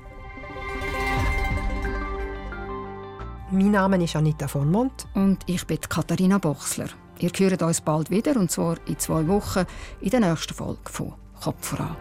Mein 3.53 3.71
Name 3.71 4.03
ist 4.03 4.17
Anita 4.17 4.49
von 4.49 4.69
Mont. 4.69 5.07
Und 5.15 5.45
ich 5.47 5.65
bin 5.65 5.79
Katharina 5.81 6.39
Bochsler. 6.39 6.89
Ihr 7.21 7.31
hört 7.37 7.63
uns 7.63 7.81
bald 7.83 8.11
wieder, 8.11 8.35
und 8.35 8.51
zwar 8.51 8.79
in 8.89 8.99
zwei 8.99 9.29
Wochen 9.29 9.65
in 10.01 10.11
der 10.11 10.19
nächsten 10.19 10.55
Folge 10.55 10.91
von 10.91 11.13
«Kopf 11.41 11.69
voran». 11.69 11.97